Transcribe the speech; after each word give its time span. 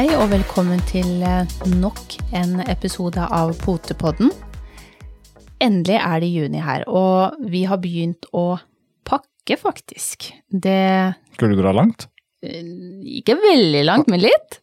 Hei 0.00 0.14
og 0.16 0.30
velkommen 0.30 0.80
til 0.88 1.20
eh, 1.28 1.50
nok 1.76 2.14
en 2.32 2.62
episode 2.72 3.20
av 3.20 3.50
Potepodden. 3.60 4.30
Endelig 5.60 5.98
er 5.98 6.22
det 6.22 6.30
juni 6.32 6.62
her, 6.64 6.86
og 6.88 7.34
vi 7.52 7.66
har 7.68 7.76
begynt 7.82 8.24
å 8.32 8.54
pakke, 9.04 9.58
faktisk. 9.60 10.30
Det 10.48 11.18
Skulle 11.34 11.52
du 11.52 11.60
dra 11.60 11.74
langt? 11.76 12.06
eh, 12.40 12.64
Ikke 13.20 13.36
veldig 13.42 13.82
langt, 13.84 14.08
men 14.08 14.22
litt. 14.24 14.62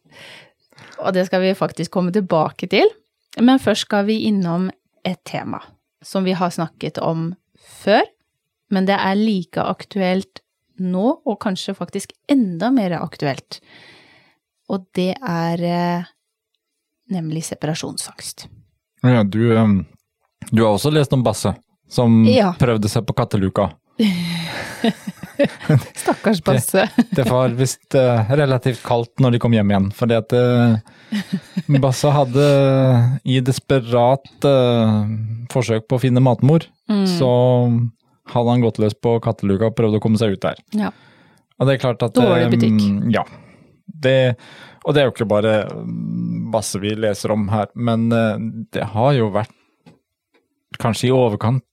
Og 1.04 1.14
det 1.14 1.28
skal 1.28 1.44
vi 1.44 1.52
faktisk 1.54 1.92
komme 1.94 2.10
tilbake 2.10 2.66
til. 2.72 2.90
Men 3.38 3.62
først 3.62 3.86
skal 3.86 4.08
vi 4.08 4.24
innom 4.26 4.72
et 5.06 5.22
tema 5.22 5.60
som 6.02 6.26
vi 6.26 6.34
har 6.34 6.50
snakket 6.50 6.98
om 6.98 7.28
før, 7.78 8.02
men 8.74 8.90
det 8.90 8.98
er 8.98 9.14
like 9.14 9.62
aktuelt 9.62 10.42
nå, 10.82 11.06
og 11.22 11.38
kanskje 11.46 11.76
faktisk 11.78 12.10
enda 12.26 12.72
mer 12.74 12.96
aktuelt. 12.98 13.60
Og 14.68 14.84
det 14.96 15.14
er 15.16 15.62
eh, 15.64 16.08
nemlig 17.14 17.44
separasjonsangst. 17.48 18.46
Ja, 19.06 19.22
du, 19.24 19.40
du 20.50 20.62
har 20.64 20.74
også 20.74 20.90
lest 20.92 21.12
om 21.16 21.22
Basse, 21.24 21.54
som 21.88 22.20
Ja. 22.28 22.50
prøvde 22.58 22.88
seg 22.92 23.06
på 23.08 23.14
katteluka. 23.16 23.70
Stakkars 25.94 26.42
Basse. 26.44 26.88
Det 27.16 27.24
var 27.30 27.48
visst 27.58 27.94
eh, 27.94 28.30
relativt 28.36 28.82
kaldt 28.86 29.20
når 29.22 29.36
de 29.36 29.40
kom 29.42 29.54
hjem 29.54 29.70
igjen, 29.72 29.88
fordi 29.94 30.16
at 30.18 30.34
uh, 30.34 30.78
Basse 31.82 32.10
hadde 32.14 32.46
i 33.28 33.38
desperat 33.44 34.46
eh, 34.48 35.02
forsøk 35.52 35.86
på 35.88 35.98
å 35.98 36.02
finne 36.06 36.22
matmor, 36.24 36.66
Mm. 36.88 37.02
så 37.04 37.26
hadde 38.32 38.48
han 38.54 38.62
gått 38.64 38.78
løs 38.80 38.94
på 38.96 39.10
katteluka 39.20 39.66
og 39.68 39.74
prøvd 39.76 39.98
å 39.98 40.00
komme 40.00 40.16
seg 40.16 40.32
ut 40.38 40.40
der. 40.40 40.56
Ja. 40.72 40.88
Og 41.60 41.68
det 41.68 41.74
er 41.74 41.82
klart 41.82 42.00
at 42.06 42.14
Dårlig 42.16 42.46
butikk. 42.54 42.78
Ja. 43.12 43.26
Det, 44.00 44.36
og 44.84 44.94
det 44.94 45.00
er 45.02 45.08
jo 45.08 45.14
ikke 45.16 45.28
bare 45.30 45.54
masse 46.48 46.78
vi 46.80 46.94
leser 46.94 47.32
om 47.34 47.48
her, 47.52 47.66
men 47.74 48.06
eh, 48.12 48.38
det 48.72 48.84
har 48.94 49.12
jo 49.16 49.30
vært 49.34 49.54
kanskje 50.78 51.08
i 51.08 51.14
overkant 51.14 51.64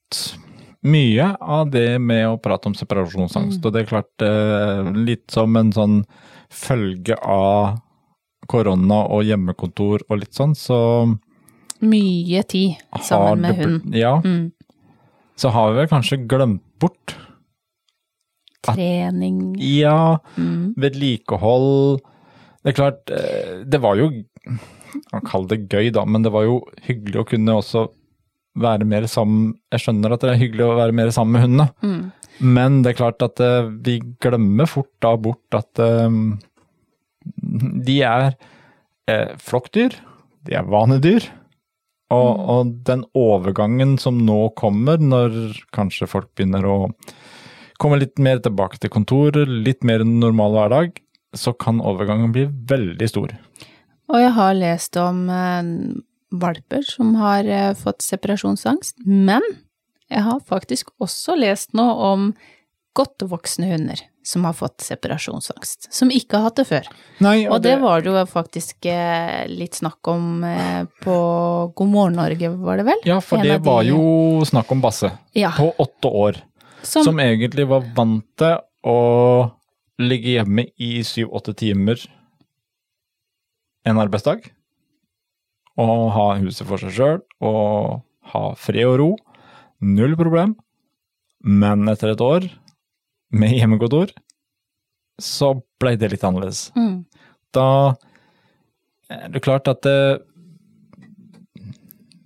mye 0.86 1.32
av 1.42 1.70
det 1.74 2.00
med 2.02 2.28
å 2.30 2.38
prate 2.42 2.70
om 2.70 2.76
separasjonsangst. 2.78 3.58
Mm. 3.60 3.66
Og 3.66 3.74
det 3.74 3.82
er 3.84 3.90
klart, 3.90 4.26
eh, 4.26 4.92
litt 5.06 5.32
som 5.34 5.56
en 5.58 5.72
sånn 5.74 6.00
følge 6.54 7.18
av 7.22 7.80
korona 8.48 9.04
og 9.10 9.24
hjemmekontor 9.26 10.04
og 10.10 10.20
litt 10.22 10.34
sånn, 10.38 10.54
så 10.56 10.80
Mye 11.82 12.42
tid 12.48 12.78
sammen 13.04 13.42
med 13.42 13.58
hund. 13.60 13.96
Ja, 13.98 14.20
Mm. 14.22 14.52
så 15.36 15.50
har 15.52 15.74
vi 15.74 15.80
vel 15.82 15.88
kanskje 15.92 16.22
glemt 16.28 16.62
bort 16.80 17.16
Trening. 18.66 19.56
Ja, 19.60 20.20
Mm. 20.38 20.74
vedlikehold 20.76 22.02
Det 22.66 22.72
er 22.74 22.78
klart, 22.80 23.12
eh, 23.14 23.62
det 23.70 23.80
var 23.84 24.00
jo 24.00 24.10
Man 25.12 25.22
kaller 25.28 25.52
det 25.54 25.68
gøy, 25.70 25.92
da, 25.94 26.06
men 26.08 26.24
det 26.26 26.32
var 26.34 26.46
jo 26.48 26.60
hyggelig 26.88 27.20
å 27.22 27.28
kunne 27.30 27.56
også 27.60 27.86
være 28.58 28.86
mer 28.88 29.06
sammen 29.12 29.54
Jeg 29.74 29.84
skjønner 29.84 30.14
at 30.16 30.24
det 30.24 30.30
er 30.32 30.40
hyggelig 30.40 30.66
å 30.66 30.78
være 30.80 30.96
mer 30.96 31.12
sammen 31.14 31.36
med 31.36 31.44
hundene, 31.46 31.70
Mm. 31.84 32.12
men 32.56 32.82
det 32.84 32.94
er 32.94 33.00
klart 33.02 33.22
at 33.26 33.40
eh, 33.44 33.68
vi 33.86 33.98
glemmer 34.24 34.68
fort 34.72 34.92
da 35.04 35.14
bort 35.20 35.58
at 35.60 35.80
eh, 35.84 36.10
de 37.86 37.98
er 38.04 38.36
eh, 39.10 39.34
flokkdyr, 39.42 39.96
de 40.48 40.56
er 40.58 40.64
vanedyr. 40.70 41.28
Og, 42.14 42.42
og 42.54 42.74
den 42.86 43.02
overgangen 43.18 43.96
som 44.00 44.20
nå 44.28 44.52
kommer, 44.60 45.00
når 45.02 45.58
kanskje 45.74 46.08
folk 46.08 46.28
begynner 46.38 46.68
å 46.70 46.76
komme 47.82 47.98
litt 48.00 48.20
mer 48.22 48.40
tilbake 48.46 48.78
til 48.80 48.92
kontoret, 48.94 49.50
litt 49.50 49.82
mer 49.84 50.04
normal 50.06 50.54
hverdag, 50.54 51.00
så 51.38 51.54
kan 51.54 51.82
overgangen 51.84 52.32
bli 52.36 52.48
veldig 52.70 53.10
stor. 53.12 53.36
Og 54.12 54.20
jeg 54.22 54.34
har 54.38 54.54
lest 54.58 54.98
om 55.02 55.24
eh, 55.34 55.70
valper 56.36 56.84
som 56.88 57.16
har 57.20 57.46
eh, 57.50 57.72
fått 57.78 58.04
separasjonsangst, 58.06 59.00
men 59.06 59.42
jeg 60.12 60.22
har 60.28 60.42
faktisk 60.46 60.92
også 61.02 61.38
lest 61.40 61.74
noe 61.78 61.96
om 62.14 62.28
godt 62.96 63.26
voksne 63.28 63.68
hunder 63.74 64.00
som 64.26 64.46
har 64.48 64.56
fått 64.58 64.82
separasjonsangst, 64.82 65.90
som 65.94 66.10
ikke 66.14 66.38
har 66.40 66.48
hatt 66.48 66.58
det 66.62 66.64
før. 66.70 66.88
Nei, 67.22 67.44
Og 67.52 67.60
det 67.62 67.76
var 67.82 68.02
det 68.02 68.10
jo 68.14 68.22
faktisk 68.30 68.88
eh, 68.90 69.44
litt 69.52 69.78
snakk 69.78 70.08
om 70.10 70.46
på 71.04 71.18
God 71.78 71.92
morgen 71.92 72.18
Norge, 72.18 72.50
var 72.62 72.80
det 72.82 72.88
vel? 72.88 73.04
Ja, 73.06 73.20
for 73.22 73.42
En 73.42 73.46
det 73.50 73.60
var 73.66 73.84
de- 73.84 73.92
jo 73.94 74.46
snakk 74.50 74.72
om 74.74 74.82
Basse 74.82 75.12
Ja, 75.38 75.52
på 75.58 75.68
åtte 75.78 76.10
år, 76.10 76.40
som, 76.82 77.04
som 77.06 77.20
egentlig 77.22 77.68
var 77.70 77.86
vant 77.98 78.26
til 78.40 78.58
å 78.86 78.98
ligge 80.02 80.36
hjemme 80.36 80.68
i 80.82 81.00
syv-åtte 81.08 81.56
timer 81.58 82.02
en 83.86 84.02
arbeidsdag, 84.02 84.48
og 85.78 86.12
ha 86.16 86.28
huset 86.42 86.66
for 86.68 86.82
seg 86.82 86.94
sjøl, 86.96 87.20
og 87.46 88.02
ha 88.32 88.44
fred 88.58 88.88
og 88.90 88.98
ro. 89.02 89.10
Null 89.86 90.16
problem. 90.18 90.56
Men 91.46 91.86
etter 91.92 92.14
et 92.14 92.24
år 92.24 92.48
med 93.36 93.54
hjemmekontor, 93.54 94.14
så 95.22 95.54
ble 95.80 95.94
det 96.00 96.10
litt 96.12 96.24
annerledes. 96.26 96.70
mm, 96.76 97.06
Da 97.54 97.96
er 99.12 99.30
det 99.32 99.44
klart 99.44 99.68
at 99.72 99.84
det 99.86 100.24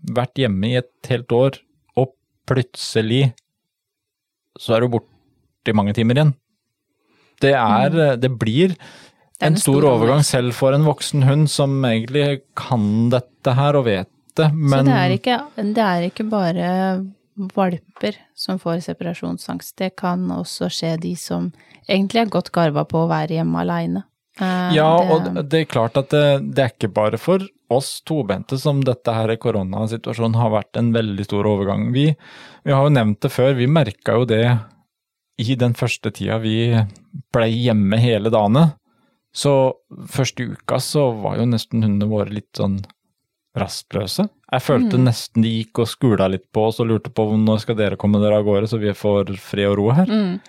Vært 0.10 0.40
hjemme 0.42 0.66
i 0.66 0.78
et 0.80 1.06
helt 1.12 1.30
år, 1.36 1.58
og 2.00 2.16
plutselig 2.50 3.34
så 4.58 4.74
er 4.74 4.82
du 4.82 4.88
borte 4.96 5.70
i 5.70 5.76
mange 5.76 5.94
timer 5.94 6.18
igjen. 6.18 6.32
Det 7.42 7.54
er 7.56 8.18
Det 8.20 8.32
blir 8.40 8.76
en 8.76 9.54
en 9.54 9.60
stor 9.60 9.86
overgang 9.88 10.24
selv 10.28 10.52
for 10.58 10.76
en 10.76 10.88
voksen 10.88 11.24
hund 11.24 11.48
som 11.52 11.78
egentlig 11.88 12.42
kan 12.60 13.10
dette 13.14 13.54
her 13.56 13.78
og 13.80 13.86
vet 13.88 14.10
det, 14.36 14.50
men 14.54 14.84
Så 14.84 14.90
det 14.90 14.98
er, 14.98 15.16
ikke, 15.16 15.38
det 15.56 15.86
er 15.86 16.08
ikke 16.10 16.26
bare 16.30 16.68
valper 17.56 18.18
som 18.36 18.60
får 18.60 18.84
separasjonsangst, 18.90 19.78
det 19.80 19.96
kan 20.00 20.28
også 20.32 20.70
skje 20.74 20.96
de 21.02 21.16
som 21.20 21.52
egentlig 21.88 22.26
er 22.26 22.34
godt 22.34 22.52
garva 22.56 22.86
på 22.88 23.06
å 23.06 23.10
være 23.12 23.40
hjemme 23.40 23.64
aleine. 23.64 24.04
Ja, 24.40 24.92
og 25.12 25.26
det 25.52 25.66
er 25.66 25.72
klart 25.72 25.98
at 26.00 26.12
det, 26.14 26.26
det 26.56 26.64
er 26.64 26.72
ikke 26.72 26.92
bare 26.96 27.20
for 27.20 27.44
oss 27.70 28.00
tobente 28.08 28.58
som 28.60 28.80
dette 28.86 29.14
her 29.14 29.34
koronasituasjonen 29.42 30.38
har 30.40 30.54
vært 30.54 30.80
en 30.80 30.94
veldig 30.96 31.26
stor 31.28 31.48
overgang. 31.50 31.90
Vi, 31.96 32.08
vi 32.64 32.76
har 32.76 32.88
jo 32.88 32.94
nevnt 32.96 33.20
det 33.26 33.32
før, 33.34 33.52
vi 33.60 33.68
merka 33.70 34.16
jo 34.20 34.30
det 34.30 34.46
i 35.40 35.56
den 35.56 35.74
første 35.78 36.12
tida 36.16 36.38
vi 36.44 36.56
blei 37.34 37.50
hjemme 37.64 37.98
hele 38.02 38.32
dagene. 38.34 38.74
Så 39.34 39.54
første 40.10 40.50
uka 40.56 40.80
så 40.84 41.08
var 41.22 41.38
jo 41.40 41.46
nesten 41.48 41.84
hundene 41.86 42.10
våre 42.12 42.34
litt 42.34 42.50
sånn 42.58 42.80
rastløse. 43.58 44.28
Jeg 44.52 44.62
følte 44.66 44.98
Mm. 44.98 45.06
nesten 45.06 45.42
de 45.44 45.50
gikk 45.64 45.80
og 45.84 45.88
skula 45.88 46.28
litt 46.30 46.52
på 46.54 46.68
oss 46.68 46.80
og 46.80 46.88
lurte 46.90 47.12
på 47.14 47.26
når 47.38 47.60
skal 47.62 47.76
dere 47.76 47.98
komme 47.98 48.20
dere 48.22 48.38
av 48.40 48.46
gårde 48.46 48.68
så 48.70 48.80
vi 48.82 48.92
får 48.94 49.36
fred 49.38 49.68
og 49.72 49.78
ro 49.78 49.90
her. 49.92 50.06
mm, 50.06 50.40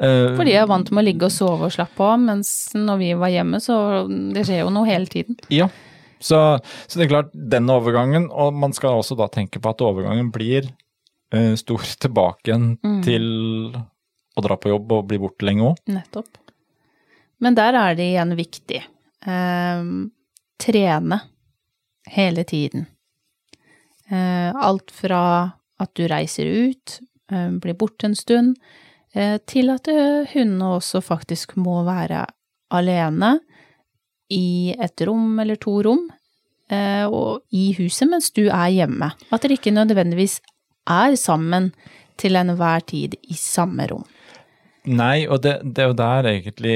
Eh, 0.00 0.34
For 0.34 0.42
de 0.44 0.50
er 0.58 0.66
vant 0.66 0.90
med 0.90 1.04
å 1.04 1.06
ligge 1.06 1.22
og 1.28 1.30
sove 1.30 1.66
og 1.68 1.70
slappe 1.70 2.00
av, 2.02 2.18
mens 2.18 2.72
når 2.74 2.98
vi 2.98 3.12
var 3.14 3.28
hjemme, 3.30 3.60
så 3.62 4.08
det 4.34 4.42
skjer 4.44 4.64
jo 4.64 4.70
noe 4.74 4.84
hele 4.88 5.06
tiden. 5.06 5.36
Ja, 5.48 5.68
så, 6.18 6.58
så 6.88 6.98
det 6.98 7.04
er 7.06 7.12
klart 7.12 7.30
den 7.32 7.70
overgangen, 7.70 8.26
og 8.28 8.52
man 8.58 8.72
skal 8.74 8.98
også 8.98 9.14
da 9.16 9.28
tenke 9.28 9.60
på 9.62 9.70
at 9.70 9.78
overgangen 9.86 10.32
blir 10.34 10.66
uh, 11.32 11.54
stor 11.54 11.78
tilbake 12.02 12.42
igjen 12.50 12.66
Mm. 12.82 13.02
til 13.04 13.72
å 14.34 14.44
dra 14.44 14.56
på 14.58 14.72
jobb 14.72 14.92
og 14.96 15.06
bli 15.10 15.20
borte 15.22 15.46
lenge 15.46 15.70
òg. 15.70 15.82
Nettopp. 15.94 16.40
Men 17.42 17.56
der 17.58 17.76
er 17.78 17.96
det 17.98 18.08
igjen 18.12 18.34
viktig. 18.38 18.80
Ehm, 19.26 20.10
trene 20.60 21.20
hele 22.10 22.44
tiden. 22.44 22.86
Eh, 24.08 24.50
alt 24.54 24.90
fra 24.92 25.52
at 25.80 25.94
du 25.94 26.06
reiser 26.08 26.46
ut, 26.46 27.00
eh, 27.32 27.50
blir 27.50 27.74
borte 27.74 28.06
en 28.06 28.14
stund, 28.14 28.56
eh, 29.14 29.38
til 29.46 29.70
at 29.70 29.88
eh, 29.88 30.26
hundene 30.34 30.76
også 30.78 31.02
faktisk 31.02 31.56
må 31.56 31.82
være 31.84 32.26
alene 32.70 33.38
i 34.30 34.74
et 34.78 35.00
rom 35.06 35.38
eller 35.40 35.56
to 35.56 35.82
rom, 35.82 36.10
eh, 36.70 37.04
og 37.06 37.42
i 37.52 37.72
huset 37.78 38.08
mens 38.10 38.30
du 38.30 38.46
er 38.48 38.70
hjemme. 38.72 39.12
At 39.32 39.44
dere 39.44 39.58
ikke 39.58 39.74
nødvendigvis 39.74 40.40
er 40.90 41.16
sammen 41.16 41.72
til 42.20 42.36
enhver 42.36 42.84
tid 42.86 43.16
i 43.22 43.34
samme 43.38 43.88
rom. 43.90 44.04
Nei, 44.86 45.24
og 45.26 45.40
det, 45.44 45.58
det 45.64 45.80
er 45.84 45.88
jo 45.88 45.96
der 45.96 46.26
egentlig 46.28 46.74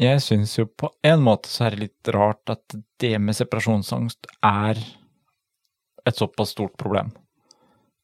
Jeg 0.00 0.20
syns 0.24 0.52
jo 0.58 0.66
på 0.66 0.90
en 1.06 1.22
måte 1.24 1.48
så 1.48 1.66
er 1.66 1.74
det 1.76 1.80
litt 1.86 2.10
rart 2.12 2.52
at 2.52 2.76
det 3.00 3.14
med 3.20 3.36
separasjonsangst 3.36 4.26
er 4.44 4.80
et 6.08 6.18
såpass 6.18 6.52
stort 6.56 6.74
problem. 6.80 7.12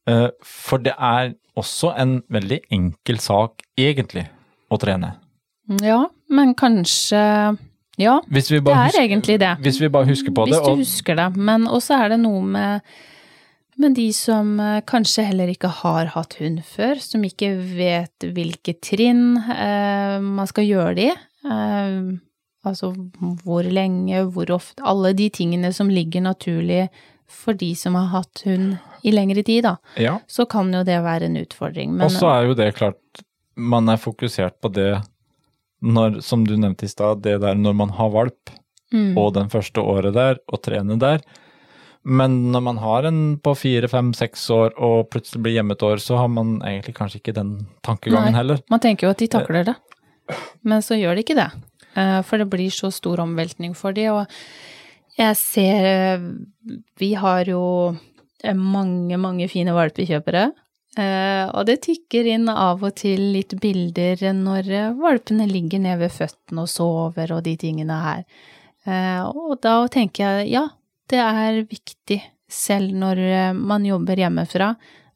Eh, 0.08 0.28
For 0.44 0.78
det 0.78 0.94
er 0.94 1.32
også 1.58 1.90
en 1.98 2.20
veldig 2.30 2.60
enkel 2.70 3.18
sak, 3.20 3.64
egentlig, 3.76 4.28
å 4.70 4.78
trene. 4.78 5.14
Ja, 5.82 6.04
men 6.30 6.54
kanskje 6.54 7.18
Ja, 7.98 8.20
det 8.30 8.44
er 8.46 8.62
husker, 8.62 9.02
egentlig 9.02 9.38
det. 9.42 9.56
hvis 9.64 9.80
vi 9.82 9.88
bare 9.90 10.06
husker 10.06 10.30
på 10.32 10.44
det, 10.46 10.54
Hvis 10.54 10.64
du 10.64 10.70
og 10.70 10.78
husker 10.78 11.16
det. 11.18 11.36
Men 11.36 11.66
også 11.66 11.98
er 12.04 12.08
det 12.14 12.20
noe 12.22 12.42
med, 12.42 12.80
med 13.78 13.94
de 13.94 14.08
som 14.16 14.56
eh, 14.60 14.80
kanskje 14.86 15.26
heller 15.28 15.50
ikke 15.52 15.70
har 15.82 16.12
hatt 16.14 16.38
hund 16.40 16.64
før, 16.66 16.98
som 17.02 17.24
ikke 17.26 17.52
vet 17.78 18.26
hvilke 18.34 18.74
trinn 18.82 19.36
eh, 19.38 20.16
man 20.22 20.50
skal 20.50 20.66
gjøre 20.66 20.96
det 20.98 21.10
i. 21.12 21.18
Eh, 21.48 22.16
Altså 22.66 22.90
hvor 23.44 23.66
lenge, 23.66 24.24
hvor 24.34 24.50
ofte 24.56 24.84
Alle 24.86 25.14
de 25.16 25.28
tingene 25.30 25.72
som 25.74 25.90
ligger 25.92 26.24
naturlig 26.24 26.88
for 27.28 27.52
de 27.52 27.74
som 27.76 27.96
har 27.98 28.08
hatt 28.08 28.40
hund 28.46 28.78
i 29.04 29.12
lengre 29.12 29.42
tid, 29.44 29.66
da. 29.66 29.74
Ja. 30.00 30.14
Så 30.32 30.46
kan 30.48 30.72
jo 30.72 30.80
det 30.84 30.96
være 31.04 31.28
en 31.28 31.36
utfordring. 31.36 31.98
Og 32.00 32.08
så 32.14 32.30
er 32.32 32.46
jo 32.48 32.54
det 32.56 32.70
klart, 32.78 33.20
man 33.52 33.90
er 33.92 34.00
fokusert 34.00 34.56
på 34.64 34.70
det 34.72 34.94
når, 35.84 36.22
som 36.24 36.46
du 36.48 36.54
nevnte 36.56 36.88
i 36.88 36.90
stad, 36.90 37.20
det 37.26 37.36
der 37.44 37.58
når 37.60 37.76
man 37.76 37.92
har 37.98 38.08
valp, 38.14 38.54
mm, 38.96 39.12
og 39.20 39.34
den 39.36 39.52
første 39.52 39.84
året 39.84 40.16
der, 40.16 40.40
og 40.48 40.62
trener 40.64 40.96
der. 40.96 41.20
Men 42.08 42.36
når 42.54 42.62
man 42.64 42.78
har 42.80 43.04
en 43.08 43.18
på 43.44 43.52
fire, 43.58 43.88
fem, 43.92 44.12
seks 44.16 44.46
år 44.54 44.72
og 44.80 45.10
plutselig 45.12 45.42
blir 45.44 45.56
hjemme 45.58 45.76
et 45.76 45.82
år, 45.84 46.00
så 46.00 46.16
har 46.16 46.30
man 46.32 46.54
egentlig 46.64 46.94
kanskje 46.96 47.20
ikke 47.20 47.34
den 47.36 47.50
tankegangen 47.84 48.32
Nei. 48.32 48.38
heller. 48.40 48.62
Man 48.72 48.80
tenker 48.80 49.06
jo 49.08 49.10
at 49.12 49.20
de 49.20 49.28
takler 49.34 49.66
det, 49.68 49.74
men 50.64 50.80
så 50.84 50.96
gjør 50.96 51.18
de 51.18 51.24
ikke 51.26 51.36
det. 51.36 51.48
Eh, 51.98 52.20
For 52.24 52.40
det 52.40 52.48
blir 52.52 52.70
så 52.72 52.88
stor 52.94 53.20
omveltning 53.24 53.74
for 53.76 53.92
de, 53.96 54.06
og 54.12 54.26
jeg 55.18 55.36
ser 55.36 55.88
eh, 55.90 56.24
Vi 57.00 57.12
har 57.18 57.44
jo 57.50 57.62
eh, 58.44 58.54
mange, 58.56 59.18
mange 59.18 59.48
fine 59.50 59.74
valpekjøpere. 59.76 60.46
eh, 60.96 61.44
Og 61.52 61.66
det 61.66 61.80
tikker 61.88 62.24
inn 62.34 62.48
av 62.48 62.84
og 62.84 62.94
til 63.02 63.20
litt 63.34 63.52
bilder 63.60 64.32
når 64.32 64.70
eh, 64.70 64.92
valpene 65.00 65.48
ligger 65.50 65.80
ned 65.84 65.98
ved 66.06 66.14
føttene 66.14 66.64
og 66.64 66.68
sover 66.72 67.32
og 67.36 67.42
de 67.44 67.56
tingene 67.56 68.00
her. 68.04 68.24
Eh, 68.86 69.22
Og 69.28 69.58
da 69.60 69.80
tenker 69.92 70.38
jeg 70.40 70.52
ja, 70.56 70.68
det 71.10 71.20
er 71.22 71.62
viktig, 71.68 72.20
selv 72.48 72.94
når 72.96 73.20
eh, 73.26 73.52
man 73.52 73.84
jobber 73.86 74.20
hjemmefra, 74.20 74.72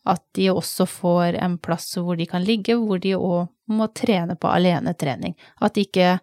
at 0.09 0.23
de 0.35 0.49
også 0.51 0.87
får 0.91 1.39
en 1.39 1.59
plass 1.63 1.95
hvor 1.99 2.19
de 2.19 2.27
kan 2.27 2.43
ligge, 2.45 2.75
hvor 2.79 2.99
de 3.03 3.15
òg 3.17 3.47
må 3.73 3.87
trene 3.95 4.35
på 4.37 4.51
alenetrening. 4.51 5.37
At 5.63 5.77
de 5.77 5.87
ikke 5.87 6.17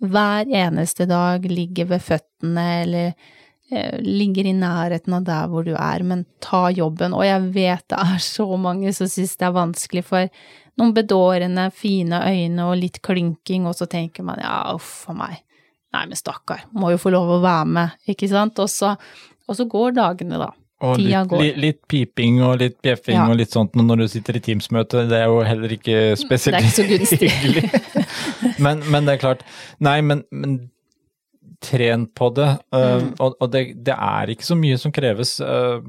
hver 0.00 0.48
eneste 0.48 1.06
dag 1.08 1.44
ligger 1.44 1.90
ved 1.92 2.02
føttene 2.02 2.64
eller 2.82 3.12
eh, 3.70 4.00
ligger 4.00 4.48
i 4.48 4.56
nærheten 4.56 5.14
av 5.20 5.28
der 5.28 5.52
hvor 5.52 5.66
du 5.66 5.74
er, 5.76 6.02
men 6.02 6.24
ta 6.42 6.68
jobben. 6.74 7.14
Og 7.14 7.26
jeg 7.26 7.52
vet 7.54 7.86
det 7.92 8.00
er 8.00 8.24
så 8.24 8.48
mange 8.56 8.94
som 8.96 9.10
synes 9.10 9.36
det 9.36 9.46
er 9.46 9.56
vanskelig 9.56 10.04
for 10.08 10.42
noen 10.80 10.96
bedårende, 10.96 11.68
fine 11.76 12.22
øyne 12.24 12.66
og 12.66 12.80
litt 12.80 12.98
klynking, 13.04 13.68
og 13.68 13.76
så 13.76 13.86
tenker 13.90 14.26
man 14.26 14.40
ja, 14.42 14.62
uff 14.74 15.04
a 15.12 15.16
meg. 15.16 15.44
Nei, 15.92 16.04
men 16.06 16.16
stakkar, 16.16 16.60
må 16.72 16.92
jo 16.92 16.98
få 17.02 17.10
lov 17.10 17.30
å 17.34 17.40
være 17.42 17.66
med, 17.66 17.94
ikke 18.12 18.28
sant? 18.30 18.58
Og 18.62 18.68
så, 18.70 18.92
og 19.48 19.56
så 19.58 19.64
går 19.66 19.96
dagene, 19.96 20.38
da. 20.38 20.52
Og 20.86 20.96
litt, 21.02 21.32
litt, 21.36 21.56
litt 21.60 21.80
piping 21.92 22.38
og 22.46 22.54
litt 22.62 22.78
bjeffing 22.80 23.18
Ja. 23.18 23.26
og 23.28 23.36
litt 23.36 23.50
sånt 23.52 23.74
når 23.76 23.98
du 24.00 24.04
sitter 24.08 24.38
i 24.38 24.40
Teams-møte, 24.40 25.02
det 25.10 25.18
er 25.18 25.26
jo 25.28 25.42
heller 25.44 25.74
ikke 25.74 25.96
spesielt 26.16 26.56
er 26.78 26.92
hyggelig. 27.20 27.66
Men, 28.62 28.80
men 28.88 29.04
det 29.04 29.16
er 29.18 29.20
klart, 29.20 29.42
nei, 29.84 29.98
men, 30.00 30.22
men 30.30 30.54
tren 31.60 32.06
på 32.16 32.30
det. 32.38 32.48
uh, 32.72 32.96
Mm. 33.02 33.10
Og, 33.20 33.34
og 33.40 33.50
det, 33.52 33.64
det 33.84 33.92
er 33.98 34.32
ikke 34.32 34.46
så 34.46 34.56
mye 34.56 34.78
som 34.80 34.92
kreves. 34.96 35.34
uh, 35.44 35.82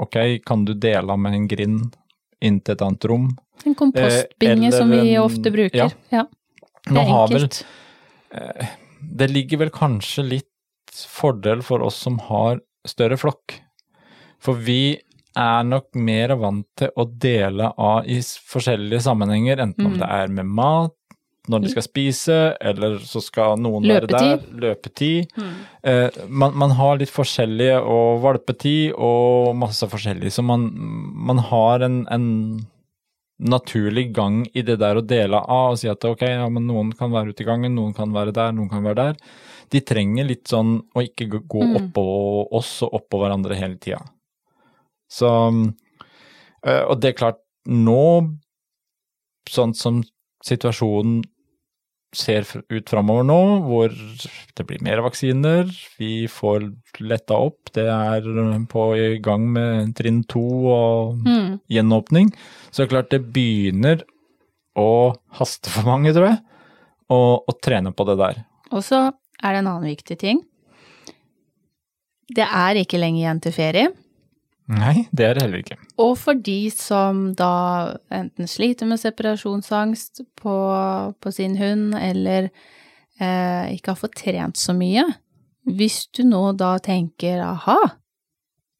ok, 0.00 0.16
kan 0.46 0.64
du 0.64 0.72
dele 0.74 1.12
av 1.12 1.18
med 1.20 1.34
en 1.36 1.48
grind 1.50 1.98
inn 2.40 2.60
til 2.64 2.78
et 2.78 2.82
annet 2.86 3.04
rom? 3.10 3.28
En 3.66 3.74
kompostbinge 3.76 4.68
eller 4.70 4.78
som 4.78 4.90
vi 4.94 5.18
ofte 5.18 5.52
bruker. 5.52 5.84
ja. 5.84 5.90
Ja. 6.10 6.24
det 6.86 6.92
Nå 6.96 7.00
er 7.04 7.12
har 7.12 7.28
vel 7.28 7.44
enkelt. 7.44 7.64
Det 9.10 9.30
ligger 9.30 9.64
vel 9.64 9.70
kanskje 9.74 10.24
litt 10.28 10.50
fordel 11.10 11.62
for 11.66 11.82
oss 11.82 11.96
som 12.06 12.18
har 12.28 12.60
større 12.86 13.16
flokk. 13.18 13.58
For 14.42 14.54
vi 14.60 14.98
er 15.34 15.64
nok 15.66 15.88
mer 15.98 16.36
vant 16.38 16.66
til 16.78 16.92
å 16.94 17.06
dele 17.08 17.72
av 17.80 18.06
i 18.06 18.20
forskjellige 18.22 19.02
sammenhenger, 19.02 19.58
enten 19.64 19.86
om 19.88 19.94
Mm. 19.94 19.98
det 19.98 20.08
er 20.10 20.28
med 20.28 20.46
mat, 20.46 20.94
når 21.48 21.60
de 21.60 21.68
skal 21.68 21.82
spise, 21.82 22.36
eller 22.60 22.98
så 23.04 23.20
skal 23.20 23.58
noen 23.60 23.82
være 23.82 24.06
der. 24.06 24.38
Løpetid. 24.38 24.60
Løpetid. 24.60 25.26
Mm. 25.36 25.50
Eh, 25.82 26.10
man, 26.28 26.54
man 26.56 26.70
har 26.70 26.96
litt 26.96 27.10
forskjellige, 27.12 27.80
og 27.82 28.22
valpetid 28.22 28.94
og 28.96 29.56
masse 29.56 29.84
forskjellig, 29.90 30.30
så 30.32 30.44
man, 30.44 30.70
man 31.26 31.38
har 31.38 31.84
en, 31.84 32.06
en 32.08 32.66
naturlig 33.44 34.08
gang 34.16 34.42
i 34.56 34.62
det 34.64 34.78
der 34.80 34.96
å 34.96 35.04
dele 35.04 35.36
av 35.42 35.74
og 35.74 35.78
si 35.80 35.88
at 35.90 36.04
ok, 36.08 36.22
ja, 36.26 36.46
men 36.48 36.66
noen 36.68 36.92
kan 36.96 37.12
være 37.12 37.34
ute 37.34 37.44
i 37.44 37.48
gangen, 37.48 37.74
noen 37.76 37.92
kan 37.96 38.12
være 38.14 38.32
der, 38.36 38.52
noen 38.56 38.70
kan 38.72 38.82
være 38.86 38.96
der. 39.02 39.16
De 39.72 39.80
trenger 39.84 40.24
litt 40.28 40.48
sånn 40.48 40.78
å 40.96 41.02
ikke 41.04 41.28
gå- 41.44 41.64
Mm. 41.64 41.76
oppå 41.80 42.04
oss 42.52 42.82
og 42.82 42.92
oppå 43.00 43.20
hverandre 43.20 43.56
hele 43.56 43.76
tida. 43.76 44.00
Så 45.10 45.28
eh, 46.66 46.82
Og 46.88 47.00
det 47.00 47.10
er 47.14 47.18
klart, 47.18 47.38
nå, 47.68 48.34
sånn 49.48 49.74
som 49.76 50.02
situasjonen 50.44 51.22
ser 52.16 52.46
ut 52.72 52.88
framover 52.90 53.26
nå, 53.26 53.38
hvor 53.66 53.92
det 53.92 54.66
blir 54.68 54.82
mer 54.86 55.02
vaksiner, 55.04 55.68
vi 55.98 56.26
får 56.30 56.68
letta 57.02 57.36
opp, 57.48 57.72
det 57.74 57.84
er 57.90 58.26
på 58.70 58.86
i 58.98 59.18
gang 59.24 59.46
med 59.52 59.94
trinn 59.98 60.22
to 60.30 60.44
og 60.70 61.20
Mm. 61.26 61.60
gjenåpning, 61.70 62.32
så 62.70 62.84
er 62.84 62.90
klart 62.92 63.10
det 63.10 63.22
begynner 63.34 64.02
å 64.76 65.14
haste 65.38 65.70
for 65.70 65.86
mange, 65.86 66.12
tror 66.14 66.30
jeg, 66.32 66.40
å, 67.10 67.20
å 67.46 67.52
trene 67.62 67.92
på 67.94 68.06
det 68.08 68.16
der. 68.18 68.44
Og 68.72 68.82
så 68.82 69.12
er 69.42 69.52
det 69.52 69.58
en 69.62 69.70
annen 69.70 69.90
viktig 69.90 70.18
ting. 70.18 70.42
Det 72.34 72.46
er 72.46 72.80
ikke 72.80 72.98
lenge 72.98 73.20
igjen 73.20 73.42
til 73.44 73.52
ferie. 73.52 73.90
Nei, 74.72 75.06
det 75.12 75.26
er 75.28 75.34
det 75.36 75.42
heller 75.44 75.60
ikke. 75.60 75.76
Og 76.02 76.16
for 76.18 76.34
de 76.34 76.70
som 76.74 77.28
da 77.38 77.94
enten 78.14 78.48
sliter 78.50 78.88
med 78.90 78.98
separasjonsangst 78.98 80.24
på, 80.40 80.56
på 81.20 81.32
sin 81.34 81.54
hund, 81.60 81.94
eller 81.94 82.48
eh, 83.20 83.74
ikke 83.76 83.92
har 83.92 84.00
fått 84.00 84.16
trent 84.24 84.58
så 84.58 84.74
mye, 84.74 85.06
hvis 85.70 86.04
du 86.12 86.24
nå 86.26 86.48
da 86.58 86.74
tenker 86.82 87.44
aha, 87.44 87.78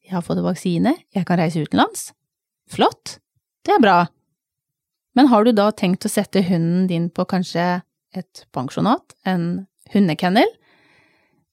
jeg 0.05 0.13
har 0.13 0.25
fått 0.25 0.43
vaksine, 0.45 0.93
jeg 1.15 1.25
kan 1.25 1.39
reise 1.39 1.63
utenlands, 1.63 2.09
flott, 2.69 3.17
det 3.65 3.77
er 3.77 3.81
bra. 3.81 3.97
Men 5.15 5.31
har 5.31 5.47
du 5.47 5.53
da 5.55 5.69
tenkt 5.71 6.05
å 6.05 6.11
sette 6.11 6.43
hunden 6.45 6.85
din 6.91 7.07
på 7.09 7.25
kanskje 7.31 7.79
et 8.15 8.43
pensjonat, 8.53 9.15
en 9.25 9.65
hundekennel? 9.95 10.51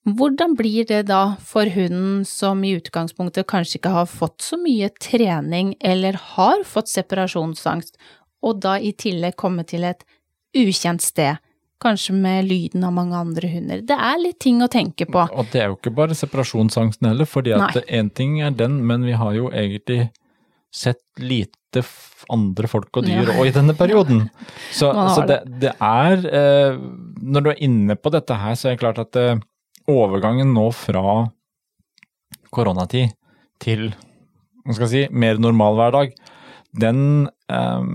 Hvordan 0.03 0.57
blir 0.59 0.87
det 0.89 1.05
da 1.07 1.37
for 1.47 1.69
hunden 1.71 2.25
som 2.27 2.65
i 2.67 2.73
utgangspunktet 2.75 3.47
kanskje 3.51 3.79
ikke 3.79 3.93
har 3.95 4.09
fått 4.11 4.43
så 4.43 4.59
mye 4.59 4.89
trening 4.99 5.77
eller 5.79 6.19
har 6.35 6.65
fått 6.67 6.91
separasjonsangst, 6.91 7.95
og 8.43 8.59
da 8.65 8.75
i 8.83 8.91
tillegg 8.99 9.37
komme 9.39 9.63
til 9.69 9.87
et 9.87 10.03
ukjent 10.59 11.05
sted, 11.05 11.39
kanskje 11.83 12.15
med 12.19 12.49
lyden 12.51 12.83
av 12.87 12.97
mange 12.97 13.15
andre 13.19 13.49
hunder? 13.53 13.85
Det 13.87 13.95
er 13.95 14.19
litt 14.23 14.41
ting 14.43 14.59
å 14.63 14.69
tenke 14.71 15.07
på. 15.07 15.23
Og 15.39 15.47
det 15.55 15.63
er 15.63 15.71
jo 15.71 15.79
ikke 15.79 15.95
bare 15.95 16.19
separasjonsangsten 16.19 17.09
heller, 17.13 17.27
fordi 17.31 17.55
at 17.55 17.79
én 17.87 18.11
ting 18.15 18.41
er 18.43 18.51
den, 18.59 18.81
men 18.87 19.07
vi 19.07 19.15
har 19.19 19.39
jo 19.39 19.51
egentlig 19.55 20.09
sett 20.75 21.03
lite 21.23 21.83
andre 22.33 22.69
folk 22.69 22.99
og 22.99 23.07
dyr 23.07 23.31
Ja. 23.31 23.39
i 23.47 23.55
denne 23.55 23.75
perioden. 23.79 24.27
Så, 24.79 24.91
så 25.15 25.23
det, 25.29 25.39
det 25.61 25.73
er 25.81 26.23
eh, 26.27 26.77
Når 27.23 27.41
du 27.45 27.49
er 27.53 27.63
inne 27.65 27.97
på 27.97 28.11
dette 28.13 28.35
her, 28.37 28.55
så 28.57 28.69
er 28.69 28.75
det 28.77 28.81
klart 28.83 28.99
at 29.03 29.17
eh, 29.21 29.41
overgangen 29.91 30.53
nå 30.55 30.69
fra 30.77 31.27
koronatid 32.53 33.15
til 33.63 33.93
hva 34.63 34.77
skal 34.77 34.87
jeg 34.87 34.93
si, 34.93 35.15
mer 35.19 35.41
normal 35.43 35.75
hverdag, 35.79 36.13
den 36.79 37.27
eh, 37.51 37.87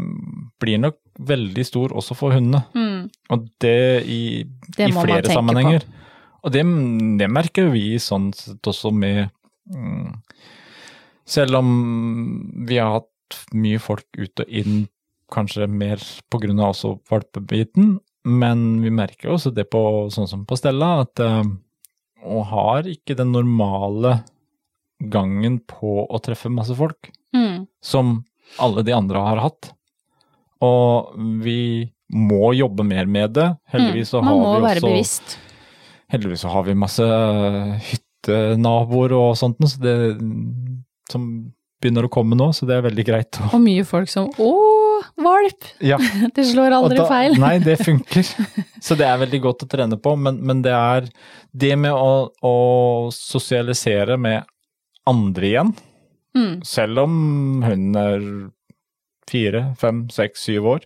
blir 0.60 0.82
nok 0.84 0.98
veldig 1.18 1.64
stor 1.66 1.94
også 1.98 2.18
for 2.18 2.36
hundene. 2.36 2.66
Mm, 2.76 3.08
Og 3.34 3.46
det 3.64 4.04
i, 4.06 4.44
Det 4.76 4.90
i 4.90 4.92
flere 4.92 5.32
sammenhenger. 5.32 5.86
på. 5.86 5.94
Og 6.44 6.54
det, 6.54 6.64
det 7.20 7.30
merker 7.32 7.72
vi 7.74 7.98
sånn 8.00 8.30
sett 8.36 8.68
også 8.70 8.92
med 8.94 9.30
mm, 9.74 10.12
Selv 11.28 11.58
om 11.60 11.72
vi 12.70 12.78
har 12.80 13.02
hatt 13.02 13.40
mye 13.52 13.80
folk 13.84 14.06
ut 14.16 14.40
og 14.40 14.48
inn, 14.48 14.86
kanskje 15.34 15.66
mer 15.68 16.00
av 16.64 16.70
også 16.70 16.94
valpebiten, 17.10 17.98
men 18.24 18.62
vi 18.80 18.94
merker 18.96 19.34
også 19.34 19.52
det 19.52 19.66
på 19.72 19.82
sånn 20.14 20.30
som 20.30 20.46
på 20.48 20.56
Stella, 20.56 21.02
at 21.04 21.20
eh, 21.20 21.44
hun 22.24 22.46
har 22.50 22.88
ikke 22.90 23.16
den 23.18 23.32
normale 23.36 24.20
gangen 24.98 25.60
på 25.70 26.04
å 26.06 26.20
treffe 26.24 26.50
masse 26.50 26.74
folk 26.78 27.12
mm, 27.36 27.68
som 27.84 28.22
alle 28.64 28.84
de 28.88 28.96
andre 28.96 29.22
har 29.22 29.44
hatt. 29.44 29.72
Og 30.64 31.14
vi 31.44 31.90
må 32.14 32.54
jobbe 32.56 32.86
mer 32.88 33.06
med 33.06 33.36
det. 33.38 33.50
Heldigvis 33.74 34.14
så 34.14 34.22
mm. 34.22 34.26
har 34.26 34.34
Man 34.34 34.42
må 34.44 34.56
vi 34.56 34.66
være 34.66 34.82
også 34.82 34.90
bevisst. 34.90 35.38
Heldigvis 36.14 36.46
så 36.46 36.54
har 36.54 36.66
vi 36.66 36.78
masse 36.80 37.08
hyttenaboer 37.92 39.14
og 39.18 39.30
sånt, 39.38 39.60
så 39.68 39.82
det 39.84 39.96
som 41.12 41.28
begynner 41.82 42.08
å 42.08 42.12
komme 42.12 42.38
nå, 42.38 42.50
så 42.56 42.66
det 42.68 42.78
er 42.78 42.86
veldig 42.88 43.06
greit. 43.06 43.40
Og 43.52 43.60
mye 43.62 43.84
folk 43.88 44.10
som 44.10 44.30
å, 44.42 44.52
valp! 45.24 45.68
Ja, 45.84 45.98
Det 46.36 46.46
slår 46.50 46.76
aldri 46.78 46.98
da- 47.00 47.08
feil. 47.10 47.38
Nei, 47.42 47.56
det 47.64 47.78
funker. 47.88 48.28
Så 48.84 48.98
det 49.00 49.08
er 49.08 49.20
veldig 49.24 49.42
godt 49.44 49.66
å 49.66 49.70
trene 49.72 49.98
på, 50.02 50.16
men, 50.20 50.40
men 50.46 50.62
det 50.66 50.74
er 50.76 51.08
det 51.58 51.74
med 51.80 51.94
å, 51.96 52.30
å 52.46 52.56
sosialisere 53.16 54.18
med 54.22 54.44
andre 55.08 55.52
igjen, 55.54 55.76
Mm, 56.38 56.60
selv 56.68 57.00
om 57.02 57.14
hun 57.66 57.96
er 57.98 58.20
fire, 59.32 59.62
fem, 59.80 60.04
seks, 60.14 60.44
syv 60.46 60.68
år, 60.76 60.84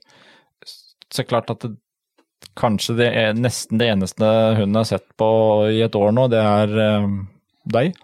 så 0.63 1.17
er 1.19 1.25
det 1.25 1.27
klart 1.27 1.49
at 1.51 1.65
det, 1.65 1.71
kanskje 2.55 2.95
det 3.01 3.09
er 3.19 3.33
nesten 3.35 3.81
det 3.81 3.89
eneste 3.91 4.29
hunden 4.61 4.79
har 4.79 4.87
sett 4.87 5.03
på 5.19 5.27
i 5.73 5.81
et 5.83 5.97
år 5.97 6.13
nå, 6.15 6.29
det 6.31 6.39
er 6.39 6.71
øh, 6.85 7.09
deg. 7.75 7.99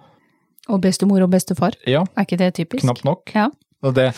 Og 0.68 0.82
bestemor 0.84 1.24
og 1.24 1.32
bestefar, 1.38 1.78
Ja, 1.88 2.04
er 2.20 2.28
ikke 2.28 2.42
det 2.42 2.52
typisk? 2.60 2.84
knapt 2.84 3.06
nok. 3.08 3.32
Ja. 3.38 3.48
Og 3.88 3.96
det, 3.98 4.10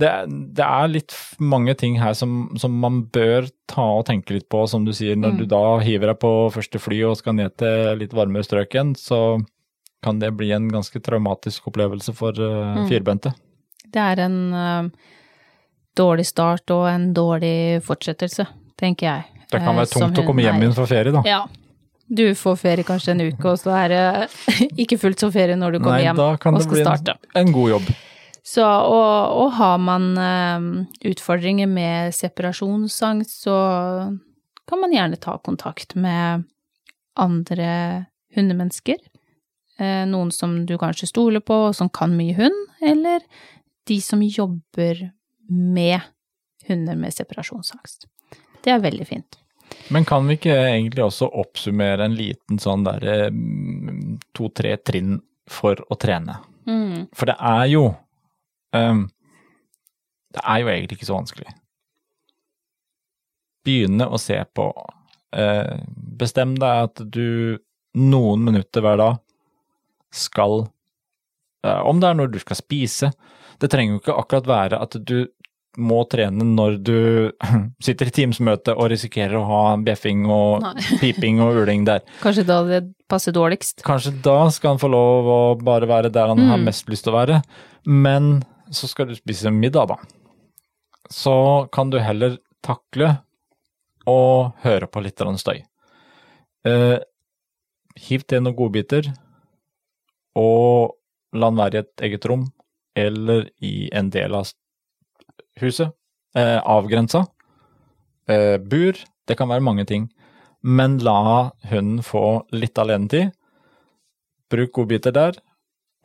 det, 0.00 0.10
det 0.56 0.64
er 0.66 0.88
litt 0.90 1.14
mange 1.38 1.74
ting 1.78 1.98
her 2.00 2.14
som, 2.16 2.50
som 2.60 2.72
man 2.80 3.02
bør 3.12 3.48
ta 3.70 3.84
og 4.00 4.06
tenke 4.08 4.34
litt 4.36 4.48
på, 4.52 4.64
som 4.70 4.84
du 4.88 4.92
sier. 4.96 5.16
Når 5.20 5.36
Mm. 5.36 5.38
du 5.42 5.46
da 5.52 5.62
hiver 5.84 6.12
deg 6.14 6.18
på 6.22 6.32
første 6.54 6.80
fly 6.82 7.02
og 7.10 7.16
skal 7.20 7.36
ned 7.38 7.56
til 7.60 7.98
litt 8.00 8.12
varmere 8.16 8.46
strøk 8.46 8.74
igjen, 8.74 8.94
så 8.98 9.38
kan 10.02 10.18
det 10.18 10.32
bli 10.38 10.50
en 10.56 10.68
ganske 10.72 10.96
traumatisk 11.04 11.66
opplevelse 11.68 12.14
for 12.16 12.32
uh, 12.40 12.86
firbente. 12.88 13.34
Det 13.92 14.00
er 14.00 14.22
en 14.24 14.38
uh, 14.54 14.88
dårlig 15.98 16.24
start 16.30 16.70
og 16.72 16.86
en 16.88 17.10
dårlig 17.14 17.82
fortsettelse, 17.84 18.46
tenker 18.80 19.06
jeg. 19.10 19.24
Det 19.50 19.58
kan 19.60 19.74
Eh, 19.74 19.80
være 19.82 19.90
som 19.90 20.02
tungt 20.06 20.22
å 20.22 20.26
komme 20.28 20.44
hjem 20.46 20.62
igjen 20.62 20.76
fra 20.76 20.86
ferie, 20.88 21.12
da. 21.12 21.20
Ja. 21.26 21.40
Du 22.10 22.24
får 22.34 22.56
ferie 22.58 22.82
kanskje 22.86 23.12
en 23.12 23.20
uke, 23.28 23.52
og 23.52 23.58
så 23.60 23.70
er 23.84 23.92
det 23.92 24.04
ikke 24.82 24.96
fullt 24.98 25.20
så 25.22 25.28
ferie 25.30 25.54
når 25.58 25.76
du 25.76 25.78
kommer 25.82 25.98
Nei, 26.00 26.06
hjem 26.08 26.16
da 26.18 26.30
kan 26.42 26.54
og 26.56 26.62
det 26.62 26.66
skal 26.66 26.78
bli 26.78 26.86
starte. 26.86 27.14
en, 27.34 27.42
en 27.46 27.52
god 27.54 27.70
jobb. 27.76 27.90
Så, 28.50 28.64
og, 28.66 29.36
og 29.38 29.52
har 29.60 29.76
man 29.78 30.10
eh, 30.18 30.64
utfordringer 31.12 31.68
med 31.70 32.14
separasjonsangst, 32.16 33.44
så 33.44 33.56
kan 34.66 34.82
man 34.82 34.94
gjerne 34.94 35.20
ta 35.22 35.36
kontakt 35.38 35.94
med 35.94 36.48
andre 37.20 37.70
hundemennesker. 38.34 38.98
Eh, 39.78 40.02
noen 40.10 40.32
som 40.34 40.64
du 40.66 40.74
kanskje 40.80 41.12
stoler 41.12 41.44
på, 41.46 41.60
og 41.68 41.76
som 41.78 41.92
kan 41.94 42.16
mye 42.18 42.34
hund, 42.40 42.58
eller 42.82 43.22
de 43.86 44.00
som 44.02 44.22
jobber 44.22 45.06
med 45.50 46.00
hunder 46.66 46.98
med 46.98 47.14
separasjonsangst. 47.14 48.08
Det 48.64 48.74
er 48.74 48.82
veldig 48.82 49.06
fint. 49.06 49.38
Men 49.94 50.04
kan 50.04 50.26
vi 50.26 50.40
ikke 50.40 50.54
egentlig 50.58 51.06
også 51.06 51.30
oppsummere 51.38 52.06
en 52.06 52.18
liten 52.18 52.58
sånn 52.58 52.82
derre 52.86 53.30
to-tre 54.36 54.74
trinn 54.82 55.20
for 55.50 55.78
å 55.86 55.98
trene? 55.98 56.40
Mm. 56.66 57.10
For 57.14 57.30
det 57.30 57.38
er 57.38 57.66
jo 57.70 57.84
ehm, 58.76 59.08
Det 60.32 60.42
er 60.44 60.60
jo 60.62 60.68
egentlig 60.68 60.98
ikke 60.98 61.08
så 61.10 61.16
vanskelig. 61.18 61.54
Begynne 63.66 64.08
å 64.08 64.18
se 64.20 64.40
på 64.56 64.70
Uh, 65.30 65.76
Bestem 66.18 66.56
deg 66.58 66.88
at 66.88 67.00
du 67.14 67.54
noen 67.94 68.40
minutter 68.42 68.82
hver 68.82 68.96
dag 68.98 69.20
skal 70.10 70.64
uh, 71.62 71.82
Om 71.86 72.00
det 72.02 72.08
er 72.08 72.16
når 72.18 72.32
du 72.34 72.38
skal 72.42 72.58
spise 72.58 73.12
Det 73.62 73.68
trenger 73.70 73.94
jo 73.94 74.00
ikke 74.00 74.16
akkurat 74.18 74.48
være 74.50 74.80
at 74.82 74.96
du 75.06 75.20
må 75.78 76.00
trene 76.10 76.42
når 76.50 76.80
du 76.82 76.96
sitter 77.86 78.10
i 78.10 78.14
Teams-møte 78.16 78.74
og 78.74 78.90
risikerer 78.90 79.38
å 79.38 79.44
ha 79.52 79.62
bjeffing 79.86 80.26
og 80.26 80.66
piping 81.04 81.38
og 81.46 81.60
uling 81.62 81.86
der. 81.86 82.02
Kanskje 82.24 82.42
da 82.50 82.58
det 82.66 82.80
passer 83.06 83.30
dårligst. 83.38 83.84
Kanskje 83.86 84.16
da 84.26 84.48
skal 84.50 84.74
han 84.74 84.82
få 84.82 84.90
lov 84.90 85.30
å 85.30 85.40
bare 85.62 85.86
være 85.86 86.10
der 86.10 86.34
han 86.34 86.42
har 86.50 86.58
Mm. 86.58 86.66
mest 86.72 86.90
lyst 86.90 87.06
til 87.06 87.14
å 87.14 87.20
være. 87.20 87.38
Men 87.86 88.40
så 88.70 88.88
skal 88.90 89.10
du 89.10 89.16
spise 89.18 89.50
middag, 89.50 89.90
da. 89.90 89.98
Så 91.10 91.68
kan 91.72 91.90
du 91.90 91.98
heller 91.98 92.38
takle 92.62 93.16
å 94.08 94.52
høre 94.62 94.86
på 94.86 95.02
litt 95.02 95.18
støy. 95.18 95.62
Eh, 96.66 96.98
hiv 97.96 98.24
til 98.28 98.42
noen 98.42 98.56
godbiter, 98.56 99.10
og 100.38 100.96
la 101.32 101.50
den 101.50 101.60
være 101.60 101.74
i 101.74 101.80
et 101.82 102.04
eget 102.08 102.26
rom, 102.30 102.46
eller 102.96 103.50
i 103.62 103.90
en 103.92 104.10
del 104.10 104.34
av 104.34 104.50
huset. 105.60 105.92
Eh, 106.34 106.58
avgrensa. 106.62 107.26
Eh, 108.28 108.58
bur. 108.58 108.94
Det 109.26 109.36
kan 109.36 109.48
være 109.48 109.64
mange 109.64 109.84
ting. 109.86 110.10
Men 110.62 110.98
la 110.98 111.50
hunden 111.70 112.02
få 112.02 112.44
litt 112.52 112.78
alenetid. 112.78 113.32
Bruk 114.50 114.72
godbiter 114.72 115.14
der. 115.14 115.38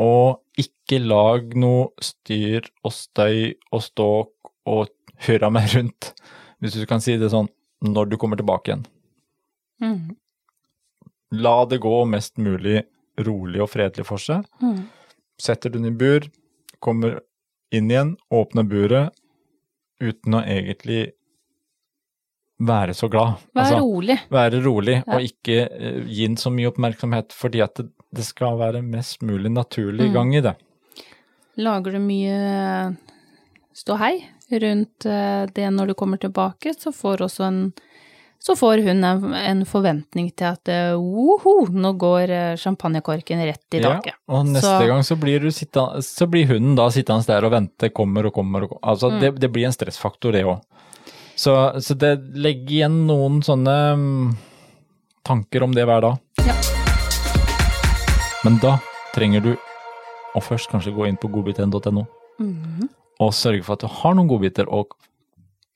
Og 0.02 0.42
ikke 0.60 1.00
lag 1.04 1.54
noe 1.60 1.88
styr 2.04 2.68
og 2.84 2.92
støy 2.96 3.54
og 3.72 3.82
ståk 3.86 4.52
og 4.68 4.90
hurra 5.28 5.50
meg 5.54 5.70
rundt, 5.75 6.10
hvis 6.60 6.75
du 6.80 6.86
kan 6.90 7.02
si 7.04 7.16
det 7.22 7.30
sånn, 7.32 7.48
når 7.86 8.10
du 8.12 8.18
kommer 8.20 8.40
tilbake 8.40 8.72
igjen. 8.74 8.86
Mm. 9.84 10.16
La 11.40 11.58
det 11.70 11.80
gå 11.84 11.94
mest 12.10 12.38
mulig 12.42 12.82
rolig 13.25 13.62
og 13.64 13.70
fredelig 13.72 14.06
for 14.08 14.20
seg. 14.22 14.44
Mm. 14.64 14.86
Setter 15.40 15.72
du 15.72 15.80
den 15.80 15.90
i 15.92 15.96
bur, 15.96 16.28
kommer 16.84 17.20
inn 17.75 17.90
igjen, 17.92 18.16
åpner 18.32 18.68
buret, 18.68 19.16
uten 20.04 20.36
å 20.36 20.44
egentlig 20.44 21.14
være 22.66 22.94
så 22.96 23.10
glad. 23.12 23.42
Være 23.56 23.66
Altså, 23.66 23.80
rolig. 23.84 24.18
være 24.32 24.62
rolig 24.64 24.96
Ja. 25.04 25.16
og 25.16 25.22
ikke 25.28 25.58
eh, 25.72 26.04
gi 26.08 26.28
den 26.28 26.38
så 26.40 26.50
mye 26.52 26.70
oppmerksomhet, 26.72 27.34
fordi 27.36 27.62
at 27.64 27.75
det, 27.75 27.90
det 28.13 28.24
skal 28.25 28.57
være 28.59 28.81
mest 28.83 29.21
mulig 29.21 29.51
naturlig 29.51 30.09
Mm. 30.09 30.13
gang 30.13 30.35
i 30.35 30.41
det. 30.41 30.55
Lager 31.57 31.91
du 31.91 32.00
mye 32.00 32.95
ståhei 33.74 34.24
rundt 34.51 35.05
eh, 35.05 35.45
det 35.55 35.69
når 35.74 35.88
du 35.88 35.93
kommer 35.97 36.17
tilbake, 36.21 36.74
så 36.77 36.91
får 36.93 37.21
også 37.25 37.45
en 37.47 37.74
så 38.45 38.53
får 38.53 38.83
hun 38.85 39.03
en, 39.03 39.33
en 39.33 39.62
forventning 39.65 40.27
til 40.38 40.45
at 40.45 40.67
eh, 40.69 40.93
woho, 41.00 41.65
nå 41.71 41.93
går 41.97 42.29
eh, 42.29 42.55
champagnekorken 42.62 43.39
rett 43.41 43.74
i 43.74 43.79
taket. 43.81 44.12
Ja, 44.13 44.35
og 44.35 44.45
neste 44.45 44.69
Så- 44.69 44.88
gang 44.88 45.01
så 45.07 45.15
blir, 45.17 45.39
du 45.39 45.50
sitta, 45.51 45.85
så 46.03 46.27
blir 46.29 46.45
hunden 46.51 46.75
da 46.77 46.85
sittende 46.93 47.25
der 47.25 47.43
og 47.47 47.51
vente, 47.55 47.89
kommer 47.89 48.27
og 48.27 48.33
kommer 48.35 48.63
og 48.67 48.69
kommer. 48.75 48.83
Altså, 48.91 49.09
Mm. 49.09 49.19
det, 49.21 49.39
det 49.39 49.51
blir 49.51 49.65
en 49.65 49.71
stressfaktor, 49.74 50.31
det 50.35 50.43
òg. 50.45 50.62
Så, 51.35 51.55
så 51.81 51.97
det 51.97 52.19
legg 52.35 52.69
igjen 52.69 53.07
noen 53.07 53.41
sånne 53.41 53.95
mm, 53.97 54.38
tanker 55.25 55.63
om 55.63 55.71
det 55.74 55.88
hver 55.88 56.01
dag. 56.01 56.19
Men 58.46 58.60
da 58.62 58.75
trenger 59.16 59.42
du 59.46 59.52
å 60.36 60.42
først 60.44 60.70
kanskje 60.72 60.94
gå 60.96 61.08
inn 61.10 61.18
på 61.22 61.30
godbit1.no 61.34 62.06
Mhm. 62.40 62.90
og 63.24 63.32
sørge 63.32 63.64
for 63.64 63.74
at 63.78 63.86
du 63.86 63.88
har 63.88 64.14
noen 64.18 64.28
godbiter, 64.28 64.68
og, 64.68 64.92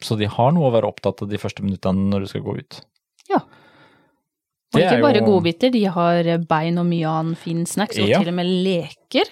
så 0.03 0.17
de 0.19 0.27
har 0.27 0.51
noe 0.51 0.67
å 0.69 0.73
være 0.75 0.89
opptatt 0.89 1.21
av 1.23 1.29
de 1.31 1.37
første 1.39 1.63
minuttene 1.63 2.09
når 2.11 2.25
du 2.25 2.27
skal 2.27 2.41
gå 2.43 2.57
ut. 2.59 2.81
Ja. 3.29 3.39
Og 3.39 4.75
Det 4.77 4.83
ikke 4.83 4.97
er 4.97 5.01
bare 5.01 5.21
jo- 5.21 5.25
godbiter, 5.25 5.71
de 5.71 5.83
har 5.85 6.23
bein 6.49 6.77
og 6.77 6.85
mye 6.85 7.07
annen 7.07 7.35
fin 7.37 7.65
snacks, 7.65 7.97
og 7.97 8.07
Ja. 8.09 8.19
til 8.19 8.27
og 8.27 8.33
med 8.35 8.45
leker. 8.45 9.25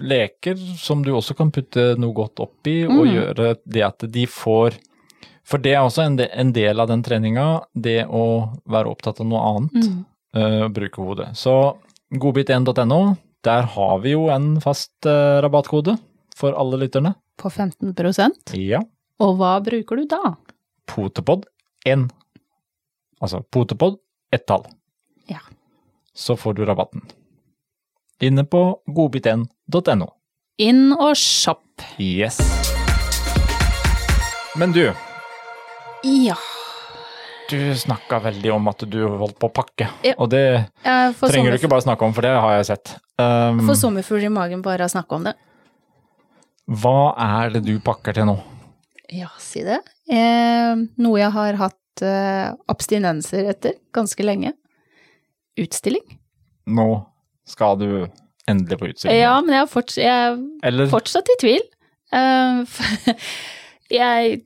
Leker 0.00 0.56
som 0.78 1.02
du 1.02 1.10
også 1.12 1.36
kan 1.36 1.50
putte 1.50 1.98
noe 1.98 2.14
godt 2.14 2.36
oppi, 2.40 2.84
og 2.88 3.04
Mm. 3.06 3.12
gjøre 3.14 3.56
det 3.68 3.82
at 3.82 3.98
de 4.10 4.26
får 4.26 4.78
For 5.42 5.58
det 5.58 5.72
er 5.72 5.78
også 5.82 6.04
en 6.32 6.52
del 6.52 6.78
av 6.78 6.86
den 6.86 7.02
treninga, 7.02 7.64
det 7.74 8.06
å 8.06 8.56
være 8.68 8.86
opptatt 8.86 9.18
av 9.20 9.26
noe 9.26 9.40
annet, 9.40 9.72
Mm. 9.84 10.06
Uh, 10.32 10.68
bruke 10.68 10.94
hodet. 11.02 11.30
Så 11.34 11.76
godbit1.no, 12.10 13.00
der 13.44 13.62
har 13.74 13.98
vi 14.02 14.14
jo 14.16 14.26
en 14.34 14.54
fast 14.60 15.06
uh, 15.06 15.38
rabattkode 15.44 15.96
for 16.36 16.56
alle 16.58 16.80
lytterne. 16.82 17.14
På 17.40 17.48
15% 17.50 18.54
Ja. 18.58 18.82
Og 19.20 19.36
hva 19.38 19.58
bruker 19.64 20.00
du 20.00 20.06
da? 20.08 20.34
Potepod 20.88 21.44
1. 21.86 22.08
Altså 23.20 23.42
Potepod 23.52 23.98
ett 24.32 24.46
tall. 24.48 24.64
Ja. 25.28 25.40
Så 26.14 26.36
får 26.36 26.56
du 26.56 26.64
rabatten. 26.64 27.02
Inne 28.20 28.44
på 28.44 28.80
godbit1.no. 28.88 30.08
Inn 30.60 30.92
og 30.92 31.14
shopp. 31.16 31.84
Yes. 32.00 32.40
Men 34.56 34.72
du, 34.76 34.90
Ja. 36.04 36.36
Du 37.50 37.74
snakka 37.78 38.20
veldig 38.24 38.52
om 38.54 38.70
at 38.70 38.84
du 38.90 38.98
holdt 39.04 39.38
på 39.40 39.50
å 39.50 39.54
pakke. 39.54 39.88
Ja. 40.06 40.14
Og 40.18 40.30
det 40.32 40.44
ja, 40.84 41.10
trenger 41.18 41.52
du 41.52 41.58
ikke 41.58 41.70
bare 41.72 41.84
snakke 41.84 42.06
om, 42.06 42.14
for 42.16 42.26
det 42.26 42.32
har 42.34 42.56
jeg 42.58 42.70
sett. 42.70 42.94
Um, 43.20 43.60
får 43.68 43.80
sommerfugl 43.82 44.24
i 44.26 44.32
magen 44.32 44.62
bare 44.64 44.86
å 44.86 44.92
snakke 44.92 45.18
om 45.18 45.28
det. 45.28 45.34
hva 46.80 47.12
er 47.20 47.54
det 47.56 47.64
du 47.66 47.74
pakker 47.84 48.16
til 48.16 48.30
nå? 48.30 48.38
Ja, 49.10 49.28
si 49.42 49.64
det. 49.66 49.80
Eh, 50.10 50.82
noe 51.02 51.18
jeg 51.18 51.34
har 51.34 51.58
hatt 51.58 52.02
eh, 52.06 52.50
abstinenser 52.70 53.50
etter 53.50 53.74
ganske 53.94 54.22
lenge. 54.22 54.54
Utstilling. 55.58 56.04
Nå 56.70 56.88
skal 57.50 57.78
du 57.80 57.88
endelig 58.50 58.78
på 58.78 58.90
utstilling. 58.92 59.18
Ja, 59.18 59.34
men 59.42 59.56
jeg 59.56 59.64
er, 59.64 59.70
forts 59.70 59.98
jeg 59.98 60.38
er 60.62 60.92
fortsatt 60.92 61.34
i 61.34 61.38
tvil. 61.42 61.66
Eh, 62.14 62.78
jeg 64.00 64.40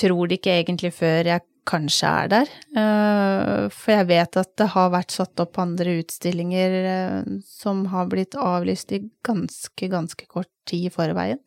tror 0.00 0.30
det 0.30 0.40
ikke 0.40 0.56
egentlig 0.62 0.94
før 0.96 1.34
jeg 1.34 1.46
kanskje 1.70 2.08
er 2.24 2.30
der. 2.32 2.48
Eh, 2.80 3.66
for 3.74 3.94
jeg 3.94 4.08
vet 4.10 4.38
at 4.40 4.50
det 4.58 4.66
har 4.74 4.90
vært 4.92 5.14
satt 5.14 5.42
opp 5.42 5.60
andre 5.62 5.98
utstillinger 6.00 6.74
eh, 6.92 7.28
som 7.46 7.84
har 7.92 8.08
blitt 8.10 8.34
avlyst 8.34 8.92
i 8.96 9.02
ganske, 9.26 9.90
ganske 9.92 10.26
kort 10.30 10.50
tid 10.68 10.88
i 10.90 10.94
forveien. 10.94 11.38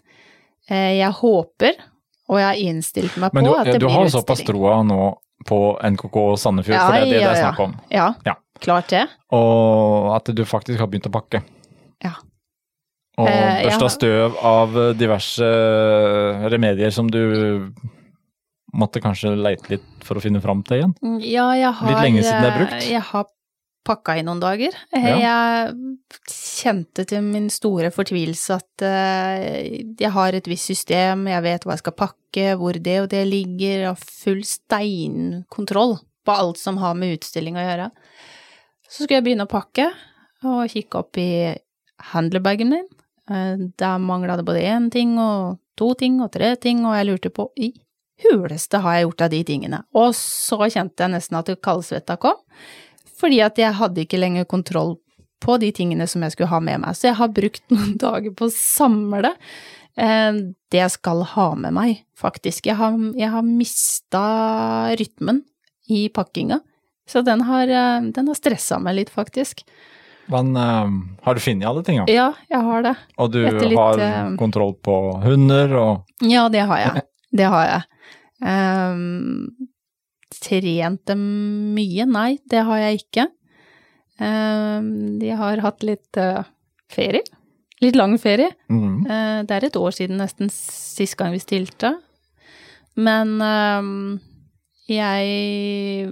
Eh, 0.70 0.94
jeg 1.00 1.12
håper, 1.20 1.80
og 2.32 2.40
jeg 2.40 2.48
har 2.48 2.62
innstilt 2.64 3.20
meg 3.20 3.34
på 3.36 3.44
du, 3.44 3.52
at 3.52 3.68
det 3.68 3.78
blir 3.78 3.84
utstilling. 3.84 3.84
Men 3.84 3.84
du 3.84 4.00
har 4.00 4.14
såpass 4.16 4.46
troa 4.48 4.78
nå 4.88 5.02
på 5.44 5.60
NKK 5.92 6.20
Sandefjord, 6.40 6.80
for 6.80 6.96
det 6.96 7.02
er 7.02 7.10
det 7.12 7.18
det 7.20 7.32
er 7.34 7.42
snakk 7.42 7.64
om. 7.66 7.74
Ja, 7.92 8.12
Ja. 8.26 8.38
klart 8.64 8.94
det. 8.94 9.08
Og 9.36 10.14
at 10.16 10.32
du 10.32 10.46
faktisk 10.48 10.80
har 10.80 10.88
begynt 10.88 11.10
å 11.10 11.12
pakke. 11.12 11.44
Ja. 12.04 12.14
Og 13.20 13.28
børsta 13.28 13.90
støv 13.94 14.40
av 14.42 14.72
diverse 14.98 15.50
remedier 16.50 16.90
som 16.96 17.12
du 17.12 17.20
måtte 18.74 19.02
kanskje 19.04 19.36
leite 19.38 19.70
litt 19.76 19.86
for 20.04 20.18
å 20.18 20.24
finne 20.24 20.42
fram 20.42 20.64
til 20.66 20.80
igjen? 20.82 20.94
Ja, 21.22 21.48
jeg 21.58 21.72
har 21.80 21.90
Litt 21.92 22.04
lenge 22.08 22.24
siden 22.26 22.42
det 22.44 22.52
er 22.52 22.58
brukt. 22.60 22.78
eh, 22.82 22.92
Jeg 22.96 23.02
har 23.12 23.26
pakka 23.86 24.16
i 24.18 24.24
noen 24.24 24.40
dager. 24.40 24.72
Jeg 24.96 25.20
Ja. 25.22 25.72
Kjente 26.30 27.04
til 27.10 27.22
min 27.26 27.50
store 27.52 27.90
fortvilelse 27.92 28.56
at 28.56 28.82
eh, 28.88 29.84
jeg 30.00 30.12
har 30.16 30.34
et 30.38 30.46
visst 30.48 30.70
system, 30.72 31.26
jeg 31.28 31.44
vet 31.44 31.66
hva 31.66 31.74
jeg 31.76 31.84
skal 31.84 31.96
pakke, 32.00 32.46
hvor 32.60 32.74
det 32.80 33.02
og 33.02 33.10
det 33.12 33.26
ligger, 33.28 33.90
og 33.92 33.98
full 34.00 34.42
steinkontroll 34.48 35.98
på 36.26 36.32
alt 36.32 36.58
som 36.62 36.78
har 36.80 36.96
med 36.96 37.18
utstilling 37.18 37.58
å 37.60 37.66
gjøre. 37.66 37.90
Så 38.88 39.04
skulle 39.04 39.20
jeg 39.20 39.26
begynne 39.28 39.48
å 39.48 39.52
pakke, 39.52 39.90
og 40.48 40.70
kikke 40.72 41.02
opp 41.02 41.18
i 41.20 41.30
handlebagen 42.14 42.70
min. 42.72 42.88
Eh, 43.30 43.58
Der 43.78 43.98
mangla 44.00 44.38
det 44.38 44.46
både 44.48 44.64
én 44.64 44.90
ting 44.92 45.18
og 45.20 45.60
to 45.76 45.94
ting 45.96 46.22
og 46.22 46.32
tre 46.32 46.56
ting, 46.56 46.86
og 46.86 46.96
jeg 46.96 47.08
lurte 47.10 47.30
på 47.34 47.50
i 47.58 47.74
huleste 48.22 48.82
har 48.84 48.98
jeg 48.98 49.08
gjort 49.08 49.26
av 49.26 49.32
de 49.34 49.44
tingene? 49.48 49.84
Og 49.98 50.12
så 50.18 50.60
kjente 50.68 51.06
jeg 51.06 51.14
nesten 51.16 51.40
at 51.40 51.52
kaldsvetta 51.64 52.18
kom, 52.22 52.40
fordi 53.20 53.40
at 53.46 53.60
jeg 53.60 53.78
hadde 53.80 54.04
ikke 54.04 54.22
lenger 54.22 54.50
kontroll 54.50 54.98
på 55.44 55.58
de 55.60 55.72
tingene 55.76 56.08
som 56.08 56.24
jeg 56.24 56.36
skulle 56.36 56.52
ha 56.54 56.60
med 56.64 56.84
meg. 56.84 56.98
Så 56.98 57.10
jeg 57.10 57.20
har 57.20 57.32
brukt 57.36 57.64
noen 57.74 57.96
dager 58.02 58.36
på 58.36 58.50
å 58.50 58.56
samle 58.56 59.34
eh, 59.34 60.44
det 60.72 60.84
jeg 60.84 60.96
skal 60.98 61.26
ha 61.36 61.48
med 61.60 61.76
meg, 61.76 62.04
faktisk. 62.20 62.70
Jeg 62.70 62.80
har, 62.80 63.00
jeg 63.18 63.34
har 63.34 63.48
mista 63.48 64.28
rytmen 65.00 65.44
i 65.92 66.06
pakkinga, 66.14 66.62
så 67.10 67.24
den 67.26 67.44
har, 67.50 67.68
eh, 67.68 68.14
den 68.16 68.32
har 68.32 68.40
stressa 68.40 68.80
meg 68.80 69.02
litt, 69.02 69.12
faktisk. 69.14 69.66
Men 70.32 70.56
um, 70.56 71.18
har 71.22 71.36
du 71.36 71.42
funnet 71.44 71.68
alle 71.68 71.82
tingene? 71.84 72.08
Ja, 72.08 72.30
jeg 72.48 72.64
har 72.64 72.86
det. 72.86 72.94
Og 73.20 73.34
du 73.34 73.42
litt, 73.44 73.74
har 73.76 74.00
kontroll 74.40 74.72
på 74.80 74.96
hunder 75.26 75.74
og 75.76 76.24
Ja, 76.24 76.46
det 76.48 76.64
har 76.70 76.80
jeg. 76.80 77.04
Det 77.34 77.48
har 77.50 77.64
jeg. 77.66 77.93
Um, 78.44 79.70
trent 80.44 81.06
dem 81.08 81.24
mye? 81.76 82.08
Nei, 82.10 82.38
det 82.50 82.66
har 82.68 82.82
jeg 82.82 83.04
ikke. 83.04 83.28
Um, 84.20 85.20
de 85.22 85.32
har 85.40 85.64
hatt 85.64 85.86
litt 85.86 86.20
uh, 86.20 86.44
ferie. 86.92 87.24
Litt 87.84 87.98
lang 88.00 88.18
ferie. 88.22 88.52
mm. 88.72 89.06
Uh, 89.08 89.40
det 89.48 89.56
er 89.56 89.68
et 89.68 89.80
år 89.80 89.96
siden 89.96 90.20
nesten 90.22 90.52
sist 90.54 91.18
gang 91.20 91.34
vi 91.36 91.42
stilte. 91.44 91.96
Men 93.00 93.40
um, 93.42 94.20
jeg 94.90 96.12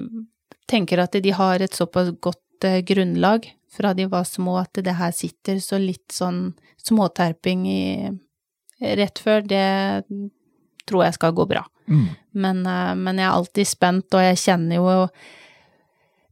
tenker 0.72 1.04
at 1.04 1.16
de 1.22 1.34
har 1.36 1.62
et 1.62 1.76
såpass 1.76 2.14
godt 2.24 2.68
uh, 2.68 2.80
grunnlag 2.88 3.50
fra 3.72 3.94
de 3.96 4.08
var 4.12 4.26
små 4.28 4.58
at 4.60 4.82
det 4.84 4.98
her 4.98 5.14
sitter 5.16 5.62
så 5.64 5.80
litt 5.80 6.12
sånn 6.12 6.50
småterping 6.82 7.68
i 7.72 7.84
rett 8.98 9.22
før, 9.22 9.46
det 9.46 10.04
tror 10.90 11.06
jeg 11.06 11.16
skal 11.16 11.36
gå 11.38 11.46
bra. 11.48 11.62
Mm. 11.88 12.10
Men, 12.32 12.66
eh, 12.66 12.96
men 12.96 13.20
jeg 13.20 13.28
er 13.28 13.38
alltid 13.38 13.70
spent, 13.70 14.14
og 14.16 14.26
jeg 14.26 14.42
kjenner 14.46 14.80
jo 14.80 14.96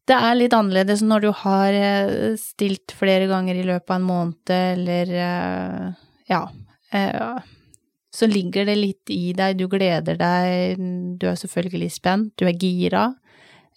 Det 0.09 0.17
er 0.17 0.37
litt 0.37 0.53
annerledes 0.57 1.03
når 1.05 1.21
du 1.21 1.29
har 1.43 1.75
eh, 1.75 2.35
stilt 2.41 2.95
flere 2.97 3.27
ganger 3.29 3.59
i 3.59 3.65
løpet 3.67 3.91
av 3.91 3.99
en 3.99 4.09
måned, 4.09 4.53
eller 4.55 5.15
eh, 5.15 5.87
Ja. 6.29 6.43
Så 8.09 8.25
ligger 8.25 8.65
det 8.65 8.75
litt 8.75 9.11
i 9.13 9.33
deg, 9.37 9.59
du 9.59 9.67
gleder 9.69 10.17
deg, 10.17 10.79
du 11.21 11.27
er 11.29 11.37
selvfølgelig 11.37 11.91
spent, 11.93 12.33
du 12.41 12.47
er 12.49 12.57
gira. 12.57 13.03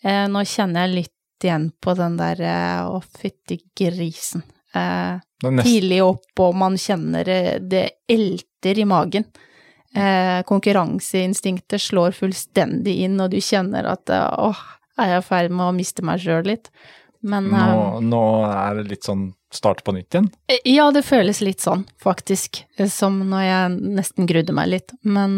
Eh, 0.02 0.24
Nå 0.32 0.40
kjenner 0.48 0.86
jeg 0.86 0.94
litt 1.02 1.44
igjen 1.44 1.68
på 1.84 1.92
den 1.98 2.16
der 2.16 2.40
eh, 2.40 2.80
å, 2.88 3.02
fytti 3.04 3.60
grisen. 3.76 4.46
Tidlig 4.72 6.00
opp, 6.00 6.32
og 6.40 6.56
man 6.56 6.78
kjenner 6.80 7.28
det 7.60 7.84
elter 8.08 8.78
i 8.80 8.86
magen. 8.88 9.26
Eh, 9.94 10.42
konkurranseinstinktet 10.42 11.80
slår 11.80 12.14
fullstendig 12.16 12.94
inn, 13.04 13.20
og 13.20 13.34
du 13.34 13.40
kjenner 13.44 13.90
at 13.90 14.08
eh, 14.08 14.24
åh, 14.40 14.60
er 14.96 15.10
jeg 15.10 15.20
i 15.20 15.26
ferd 15.26 15.52
med 15.52 15.66
å 15.66 15.74
miste 15.76 16.04
meg 16.06 16.22
sjøl 16.22 16.46
litt? 16.48 16.70
Men 17.20 17.50
nå, 17.52 17.60
eh, 17.60 17.98
nå 18.08 18.22
er 18.48 18.78
det 18.80 18.86
litt 18.88 19.08
sånn 19.08 19.26
start 19.52 19.82
på 19.84 19.92
nytt 19.92 20.16
igjen. 20.16 20.30
ja, 20.64 20.86
det 20.96 21.04
føles 21.04 21.42
litt 21.44 21.60
sånn, 21.60 21.84
faktisk, 22.00 22.62
som 22.88 23.18
når 23.28 23.42
jeg 23.44 23.74
nesten 23.98 24.30
grudde 24.30 24.54
meg 24.56 24.70
litt. 24.72 24.94
Men 25.04 25.36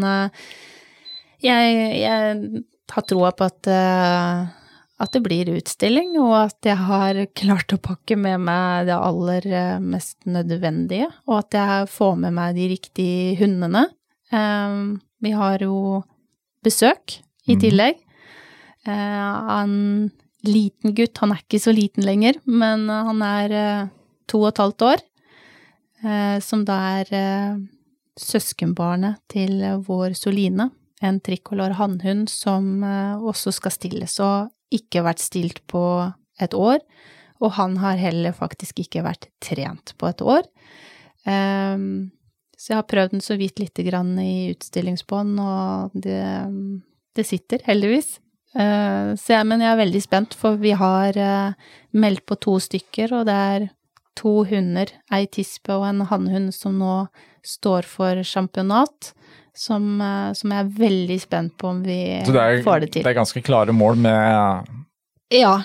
jeg, 1.43 1.73
jeg 1.99 2.61
har 2.95 3.05
troa 3.11 3.33
på 3.35 3.49
at, 3.49 3.67
at 3.67 5.17
det 5.17 5.21
blir 5.25 5.51
utstilling, 5.51 6.15
og 6.23 6.37
at 6.45 6.71
jeg 6.71 6.79
har 6.79 7.19
klart 7.35 7.75
å 7.75 7.81
pakke 7.91 8.15
med 8.15 8.39
meg 8.47 8.87
det 8.87 8.95
aller 8.95 9.49
mest 9.83 10.15
nødvendige, 10.23 11.11
og 11.27 11.41
at 11.41 11.59
jeg 11.59 11.91
får 11.91 12.15
med 12.23 12.39
meg 12.39 12.55
de 12.55 12.71
riktige 12.71 13.35
hundene. 13.43 13.83
Eh, 14.35 14.97
Vi 15.25 15.31
har 15.31 15.57
jo 15.63 16.03
besøk 16.63 17.19
i 17.47 17.55
Mhm. 17.55 17.61
tillegg. 17.61 17.95
Uh, 18.87 19.61
En 19.63 20.11
liten 20.43 20.93
gutt, 20.93 21.17
han 21.17 21.31
er 21.31 21.37
ikke 21.41 21.59
så 21.59 21.73
liten 21.73 22.03
lenger, 22.05 22.35
men 22.45 22.87
han 22.89 23.21
er 23.25 23.49
uh, 23.83 23.87
to 24.27 24.41
og 24.43 24.49
et 24.53 24.57
halvt 24.63 24.81
år, 24.93 25.01
Uh, 26.05 26.37
som 26.43 26.65
da 26.67 26.75
er 26.99 27.07
eh, 27.15 27.55
søskenbarnet 28.19 29.15
til 29.31 29.63
vår 29.87 30.13
Soline, 30.13 30.67
en 31.01 31.19
tricolor 31.19 31.73
hannhund 31.79 32.29
som 32.29 32.83
eh, 32.83 33.15
også 33.17 33.51
skal 33.55 33.71
stilles, 33.71 34.19
og 34.19 34.51
ikke 34.75 35.01
vært 35.01 35.23
stilt 35.23 35.63
på 35.67 36.13
et 36.39 36.53
år, 36.53 36.79
og 37.41 37.51
han 37.57 37.77
har 37.81 37.97
heller 37.97 38.33
faktisk 38.37 38.83
ikke 38.83 39.01
vært 39.07 39.27
trent 39.41 39.95
på 39.97 40.07
et 40.11 40.21
år. 40.21 40.43
Ehm, 41.25 42.11
så 42.65 42.73
jeg 42.73 42.79
har 42.79 42.87
prøvd 42.89 43.11
den 43.13 43.21
så 43.21 43.35
vidt 43.37 43.59
lite 43.61 43.83
grann 43.85 44.15
i 44.17 44.49
utstillingsbånd, 44.55 45.37
og 45.37 45.91
det, 46.01 46.21
det 47.13 47.25
sitter, 47.29 47.61
heldigvis. 47.67 48.15
Eh, 48.57 49.11
så 49.21 49.35
jeg, 49.35 49.45
men 49.45 49.61
jeg 49.61 49.69
er 49.69 49.81
veldig 49.83 50.01
spent, 50.01 50.33
for 50.33 50.57
vi 50.57 50.71
har 50.73 51.13
eh, 51.13 51.69
meldt 51.93 52.25
på 52.25 52.39
to 52.41 52.55
stykker, 52.65 53.13
og 53.19 53.29
det 53.29 53.37
er 53.51 53.67
to 54.17 54.33
hunder, 54.49 54.95
ei 55.13 55.27
tispe 55.29 55.77
og 55.77 55.85
en 55.91 56.07
hannhund, 56.09 56.55
som 56.57 56.81
nå 56.81 57.03
står 57.45 57.85
for 57.85 58.25
sjampionat. 58.25 59.13
Som, 59.55 60.01
eh, 60.01 60.33
som 60.33 60.51
jeg 60.51 60.65
er 60.65 60.75
veldig 60.81 61.21
spent 61.21 61.53
på 61.61 61.69
om 61.69 61.85
vi 61.85 62.01
det 62.25 62.33
er, 62.33 62.63
får 62.65 62.81
det 62.81 62.93
til. 62.95 63.03
Så 63.03 63.05
det 63.05 63.13
er 63.13 63.21
ganske 63.21 63.45
klare 63.45 63.77
mål 63.77 64.01
med, 64.09 64.71
Ja. 65.37 65.59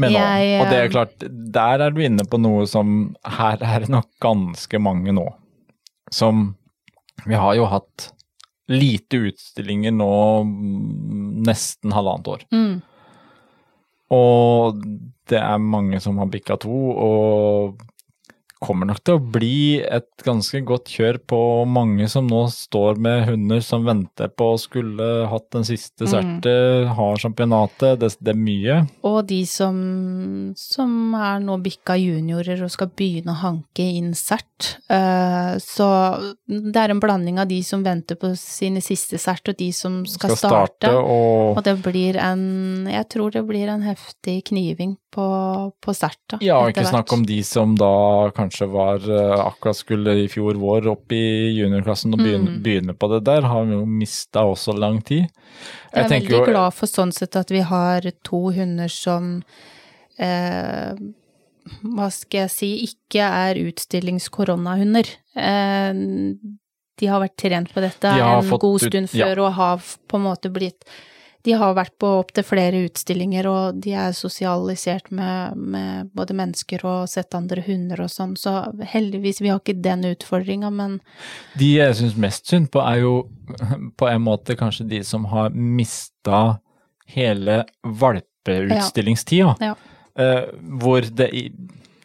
med. 0.00 0.16
Jeg, 0.16 0.60
Og 0.62 0.72
det 0.72 0.80
er 0.80 0.88
klart, 0.88 1.20
der 1.20 1.84
er 1.84 1.92
du 1.92 2.00
inne 2.00 2.24
på 2.24 2.40
noe 2.40 2.64
som 2.66 3.14
Her 3.22 3.60
er 3.60 3.84
det 3.84 3.92
nok 3.92 4.08
ganske 4.24 4.80
mange 4.80 5.12
nå 5.12 5.28
som 6.12 6.54
Vi 7.26 7.34
har 7.34 7.54
jo 7.56 7.64
hatt 7.64 8.10
lite 8.68 9.16
utstillinger 9.30 9.94
nå 9.94 10.10
mm, 10.44 11.42
nesten 11.46 11.94
halvannet 11.94 12.28
år. 12.28 12.42
Mm, 12.52 12.82
Og 14.14 14.82
det 15.30 15.38
er 15.40 15.58
mange 15.62 16.00
som 16.02 16.18
har 16.18 16.28
bikka 16.30 16.58
to, 16.62 16.76
og 16.92 17.80
kommer 18.62 18.88
nok 18.88 19.02
til 19.04 19.18
å 19.18 19.20
bli 19.20 19.78
et 19.84 20.08
ganske 20.24 20.62
godt 20.66 20.88
kjør 20.96 21.18
på 21.28 21.40
mange 21.68 22.08
som 22.08 22.28
nå 22.28 22.46
står 22.52 23.00
med 23.02 23.26
hunder 23.28 23.60
som 23.64 23.84
venter 23.84 24.30
på 24.32 24.52
å 24.54 24.60
skulle 24.60 25.08
hatt 25.30 25.50
den 25.52 25.66
siste 25.68 26.06
Mm. 26.06 26.40
har 26.96 27.16
championatet, 27.20 27.98
det, 28.00 28.16
det 28.20 28.32
er 28.32 28.38
mye. 28.38 28.76
og 29.04 29.26
de 29.26 29.44
som, 29.46 29.76
som 30.56 31.14
er 31.14 31.40
nå 31.40 31.58
bikka 31.62 31.96
juniorer 32.00 32.62
og 32.64 32.70
skal 32.72 32.88
begynne 32.96 33.34
å 33.34 33.40
hanke 33.42 33.82
inn 33.84 34.14
sert. 34.14 34.78
Eh, 34.88 35.56
så 35.60 35.88
det 36.48 36.76
er 36.80 36.94
en 36.94 37.02
blanding 37.02 37.38
av 37.42 37.48
de 37.48 37.60
som 37.62 37.84
venter 37.84 38.16
på 38.16 38.32
sine 38.40 38.80
siste 38.80 39.18
sert, 39.20 39.46
og 39.48 39.56
de 39.58 39.70
som 39.72 40.04
skal, 40.08 40.36
starte. 40.36 40.90
og 40.90 41.58
Og 41.58 41.64
det 41.64 41.76
blir 41.84 42.16
en 42.16 42.86
Jeg 42.86 43.08
tror 43.12 43.30
det 43.30 43.44
blir 43.46 43.68
en 43.68 43.82
heftig 43.82 44.44
kniving 44.48 44.96
på, 45.16 45.26
på 45.80 45.94
sert. 45.96 46.36
Ja, 46.44 46.58
ikke 46.68 46.84
snakk 46.84 47.12
om 47.16 47.22
de 47.26 47.38
som 47.48 47.72
da 47.80 47.88
kanskje 48.36 48.68
var 48.68 49.00
eh, 49.00 49.34
akkurat 49.46 49.78
skulle 49.80 50.12
i 50.20 50.26
fjor 50.28 50.58
vår 50.60 50.90
opp 50.92 51.14
i 51.16 51.22
juniorklassen 51.56 52.12
og 52.12 52.20
begynne, 52.20 52.52
Mm. 52.58 52.62
begynne 52.66 52.94
på 53.00 53.08
det 53.14 53.22
der, 53.30 53.48
har 53.48 53.64
jo 53.72 53.80
mista 53.88 54.44
også 54.44 54.76
lang 54.76 55.00
tid. 55.08 55.24
Jeg 55.94 56.04
er 56.04 56.08
veldig 56.12 56.36
jo- 56.36 56.44
glad 56.52 56.74
for 56.76 56.86
sånn 56.92 57.12
sett 57.16 57.36
at 57.40 57.50
vi 57.50 57.64
har 57.64 58.04
to 58.22 58.42
hunder 58.52 58.92
som 58.92 59.40
eh, 60.18 60.92
hva 61.82 62.06
skal 62.14 62.44
jeg 62.44 62.50
si, 62.52 62.68
ikke 62.86 63.24
er 63.26 63.58
utstillingskoronahunder. 63.66 65.08
Eh, 65.36 65.92
de 66.96 67.06
har 67.10 67.20
vært 67.20 67.36
trent 67.36 67.72
på 67.74 67.82
dette 67.84 68.08
De 68.08 68.22
en 68.22 68.46
god 68.48 68.60
god 68.62 68.82
ut- 68.82 68.86
stund 68.92 69.10
ja. 69.12 69.26
før 69.26 69.42
og 69.48 69.52
har 69.58 69.82
på 70.08 70.16
en 70.16 70.24
måte 70.30 70.48
blitt 70.52 70.84
De 71.46 71.54
har 71.54 71.76
vært 71.78 71.94
på 72.02 72.08
opptil 72.20 72.42
flere 72.46 72.80
utstillinger, 72.88 73.46
og 73.46 73.78
de 73.84 73.92
er 73.94 74.14
sosialisert 74.16 75.12
med, 75.14 75.54
med 75.56 76.10
både 76.16 76.34
mennesker 76.34 76.82
og 76.88 77.06
sett 77.10 77.36
andre 77.38 77.62
hunder 77.66 78.02
og 78.02 78.10
sånn, 78.10 78.34
så 78.40 78.58
heldigvis, 78.82 79.38
vi 79.44 79.52
har 79.52 79.62
ikke 79.62 79.78
den 79.84 80.02
utfordringa, 80.10 80.72
men 80.74 80.98
De 81.58 81.70
jeg 81.76 81.98
syns 82.00 82.18
mest 82.18 82.50
synd 82.50 82.72
på, 82.74 82.82
er 82.82 83.04
jo 83.04 83.14
på 84.00 84.10
en 84.10 84.24
måte 84.26 84.58
kanskje 84.58 84.88
de 84.90 85.02
som 85.06 85.28
har 85.30 85.54
mista 85.54 86.58
hele 87.14 87.62
valpeutstillingstida. 87.86 89.56
Ja. 89.62 89.74
Ja. 90.16 90.40
hvor, 90.80 91.04
det, 91.12 91.28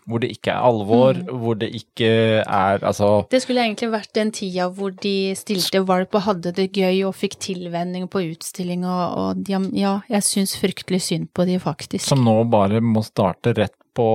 hvor 0.09 0.19
det 0.23 0.31
ikke 0.33 0.51
er 0.51 0.63
alvor, 0.65 1.13
Mm. 1.13 1.27
hvor 1.43 1.55
det 1.59 1.69
ikke 1.77 2.07
er 2.45 2.79
Altså 2.81 3.27
Det 3.29 3.41
skulle 3.43 3.61
egentlig 3.61 3.91
vært 3.91 4.13
den 4.13 4.31
tida 4.31 4.69
hvor 4.73 4.91
de 5.01 5.33
stilte 5.35 5.83
valp 5.85 6.15
og 6.15 6.21
hadde 6.21 6.51
det 6.57 6.71
gøy 6.73 7.03
og 7.05 7.13
fikk 7.15 7.37
tilvenning 7.39 8.07
på 8.09 8.23
utstilling 8.31 8.83
og, 8.85 9.17
og 9.17 9.43
de, 9.43 9.53
ja, 9.77 9.99
jeg 10.09 10.21
syns 10.23 10.55
fryktelig 10.57 11.01
synd 11.01 11.29
på 11.33 11.45
de 11.45 11.59
faktisk. 11.59 12.01
som 12.07 12.23
nå 12.25 12.43
bare 12.49 12.81
må 12.81 13.03
starte 13.05 13.53
rett 13.55 13.75
på 13.93 14.07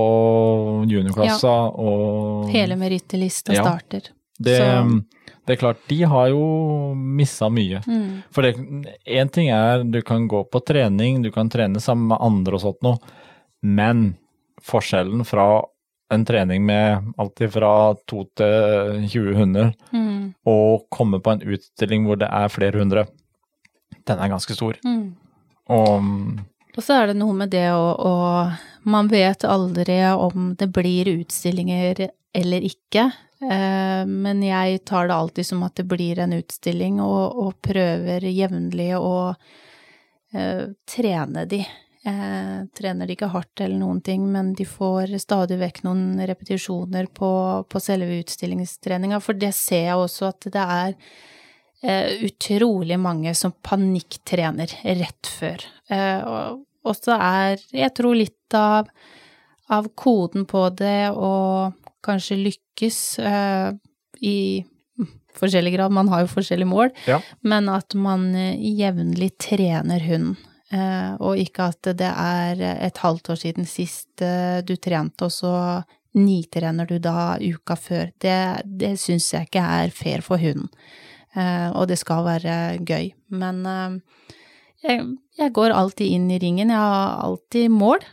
juniorklassa 0.89 1.53
og 1.77 2.49
Hele 2.51 2.75
merittlista 2.75 3.53
Ja. 3.53 3.63
starter. 3.63 4.09
det, 4.39 4.57
det 5.47 5.53
er 5.53 5.59
klart, 5.61 5.77
de 5.87 6.01
har 6.03 6.27
jo 6.29 6.93
missa 6.95 7.47
mye. 7.49 7.79
Mm. 7.87 8.23
For 8.31 8.43
én 8.43 9.31
ting 9.31 9.49
er 9.49 9.83
du 9.83 10.01
kan 10.01 10.27
gå 10.27 10.43
på 10.51 10.59
trening, 10.65 11.21
du 11.23 11.31
kan 11.31 11.49
trene 11.49 11.79
sammen 11.79 12.07
med 12.09 12.17
andre 12.21 12.55
og 12.55 12.61
sånt 12.61 12.81
noe, 12.83 12.97
men 13.63 14.17
forskjellen 14.61 15.23
fra 15.25 15.63
en 16.13 16.25
trening 16.25 16.63
med 16.65 17.13
alltid 17.19 17.51
fra 17.51 17.71
to 18.07 18.23
til 18.39 19.07
20 19.11 19.33
hunder, 19.35 19.73
Mm. 19.91 20.33
og 20.45 20.85
komme 20.89 21.19
på 21.19 21.31
en 21.35 21.41
utstilling 21.41 22.05
hvor 22.07 22.17
det 22.19 22.29
er 22.31 22.47
flere 22.53 22.79
hundre, 22.79 23.07
den 24.07 24.19
er 24.19 24.29
ganske 24.31 24.55
stor. 24.55 24.77
Mm. 24.85 25.15
Og 25.69 26.39
Og 26.77 26.83
så 26.83 26.93
er 27.01 27.07
det 27.07 27.17
noe 27.17 27.33
med 27.33 27.49
det 27.49 27.67
å, 27.73 27.95
å 27.97 28.53
Man 28.85 29.09
vet 29.09 29.43
aldri 29.43 29.97
om 30.15 30.53
det 30.55 30.69
blir 30.71 31.09
utstillinger 31.17 32.07
eller 32.33 32.61
ikke, 32.61 33.11
eh, 33.41 34.05
men 34.05 34.41
jeg 34.45 34.85
tar 34.85 35.07
det 35.09 35.15
alltid 35.17 35.45
som 35.45 35.63
at 35.63 35.75
det 35.75 35.83
blir 35.89 36.19
en 36.19 36.31
utstilling, 36.37 37.01
og, 37.01 37.35
og 37.35 37.57
prøver 37.61 38.21
jevnlig 38.31 38.93
å 38.95 39.35
eh, 40.33 40.69
trene 40.87 41.43
de. 41.49 41.65
Eh, 42.07 42.59
trener 42.77 43.09
de 43.09 43.15
ikke 43.17 43.27
hardt 43.33 43.59
eller 43.65 43.75
noen 43.81 43.97
ting, 44.05 44.23
men 44.31 44.53
de 44.55 44.63
får 44.69 45.11
stadig 45.19 45.57
vekk 45.59 45.81
noen 45.83 46.21
repetisjoner 46.29 47.09
på, 47.11 47.31
på 47.67 47.81
selve 47.83 48.21
utstillingstreninga, 48.21 49.19
for 49.19 49.35
det 49.35 49.49
ser 49.57 49.89
jeg 49.89 49.97
også 50.05 50.29
at 50.29 50.47
det 50.53 50.63
er 50.63 50.93
eh, 51.83 52.23
utrolig 52.29 52.95
mange 53.01 53.33
som 53.35 53.51
panikktrener 53.65 54.71
rett 55.01 55.33
før. 55.39 55.67
Eh, 55.91 56.21
og, 56.23 56.63
og 56.87 56.95
så 56.95 57.17
er, 57.19 57.59
jeg 57.75 57.91
tror 57.99 58.15
litt 58.15 58.55
av, 58.55 58.87
av 59.67 59.91
koden 59.99 60.47
på 60.47 60.63
det 60.79 61.09
å 61.11 61.33
kanskje 62.07 62.39
lykkes 62.39 63.01
eh, 63.19 63.71
i 64.23 64.37
forskjellig 65.37 65.75
grad, 65.75 65.91
man 65.93 66.07
har 66.09 66.23
jo 66.23 66.31
forskjellige 66.37 66.71
mål, 66.71 66.93
Ja. 67.09 67.19
men 67.43 67.67
at 67.69 67.93
man 67.99 68.29
eh, 68.35 68.55
jevnlig 68.79 69.33
trener 69.43 70.07
hunden. 70.07 70.37
Eh, 70.67 71.11
og 71.23 71.39
ikke 71.39 71.69
at 71.71 71.87
det 71.95 72.09
er 72.09 72.61
et 72.75 72.99
halvt 72.99 73.31
år 73.31 73.39
siden 73.39 73.67
sist 73.69 74.23
eh, 74.23 74.59
du 74.67 74.75
trente, 74.75 75.27
og 75.27 75.31
så 75.31 75.53
nitrener 76.17 76.89
du 76.89 76.97
da 76.99 77.37
uka 77.39 77.77
før. 77.79 78.11
Det, 78.19 78.39
det 78.65 78.95
syns 78.99 79.29
jeg 79.33 79.47
ikke 79.47 79.63
er 79.63 79.93
fair 79.95 80.25
for 80.25 80.41
hunden. 80.41 80.67
Eh, 81.37 81.69
og 81.71 81.87
det 81.91 81.99
skal 82.01 82.25
være 82.25 82.57
gøy. 82.83 83.11
Men 83.31 83.63
jeg, 84.83 85.03
jeg 85.37 85.53
går 85.55 85.75
alltid 85.75 86.17
inn 86.17 86.27
i 86.33 86.39
ringen. 86.41 86.73
Jeg 86.73 86.83
har 86.83 87.23
alltid 87.23 87.71
mål 87.71 88.03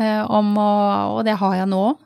om 0.00 0.54
å 0.56 0.70
Og 1.18 1.26
det 1.26 1.34
har 1.36 1.58
jeg 1.58 1.68
nå. 1.68 1.80
òg. 1.90 1.98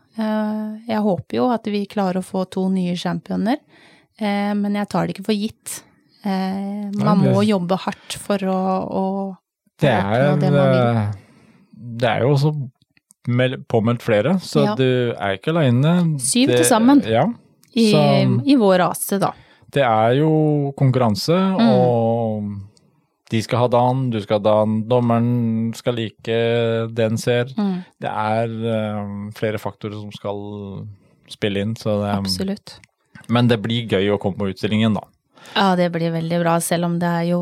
jeg 0.89 0.99
håper 1.05 1.37
jo 1.37 1.45
at 1.55 1.69
vi 1.71 1.85
klarer 1.87 2.19
å 2.19 2.27
få 2.27 2.43
to 2.51 2.65
nye 2.69 2.97
championer, 2.99 3.61
men 4.19 4.75
jeg 4.75 4.89
tar 4.91 5.07
det 5.07 5.15
ikke 5.15 5.27
for 5.29 5.39
gitt. 5.39 5.77
Man 6.25 7.23
må 7.23 7.45
jobbe 7.47 7.79
hardt 7.85 8.17
for 8.19 8.43
å, 8.51 8.59
å 8.91 9.05
det 9.81 9.91
er 9.91 10.37
det 10.37 10.51
vil. 10.53 10.61
eh, 10.61 11.13
Det 11.97 12.09
er 12.09 12.21
jo 12.23 12.31
også 12.35 12.53
påmeldt 13.69 14.03
flere, 14.03 14.35
så 14.41 14.65
Ja. 14.65 14.75
du 14.75 15.15
er 15.19 15.37
ikke 15.39 15.51
aleine. 15.55 16.19
Syv 16.21 16.49
til 16.49 16.65
sammen. 16.65 17.03
Ja. 17.07 17.25
I, 17.75 17.91
i 18.47 18.55
vår 18.57 18.79
rase, 18.79 19.19
da. 19.19 19.33
Det 19.73 19.83
er 19.83 20.15
jo 20.21 20.73
konkurranse, 20.77 21.35
Mm. 21.35 21.69
og 21.69 22.45
de 23.31 23.43
skal 23.43 23.59
ha 23.59 23.67
dagen, 23.69 24.11
du 24.11 24.21
skal 24.21 24.39
ha 24.39 24.43
dagen, 24.45 24.85
dommeren 24.89 25.75
skal 25.75 25.95
like 25.95 26.25
det 26.95 26.99
en 27.11 27.17
ser. 27.17 27.47
Mm, 27.57 27.85
Det 28.01 28.11
er 28.11 29.01
um, 29.01 29.33
flere 29.33 29.59
faktorer 29.59 29.95
som 29.99 30.13
skal 30.13 30.87
spille 31.29 31.61
inn, 31.61 31.75
så 31.75 32.03
det 32.05 32.15
absolutt. 32.19 32.79
Men 33.29 33.49
det 33.49 33.61
blir 33.63 33.89
gøy 33.89 34.11
å 34.15 34.19
komme 34.21 34.37
på 34.37 34.53
utstillingen, 34.53 34.95
da. 34.95 35.01
Ja, 35.55 35.77
det 35.77 35.91
blir 35.95 36.11
veldig 36.15 36.41
bra, 36.43 36.57
selv 36.61 36.85
om 36.89 36.99
det 36.99 37.07
er 37.21 37.25
jo 37.31 37.41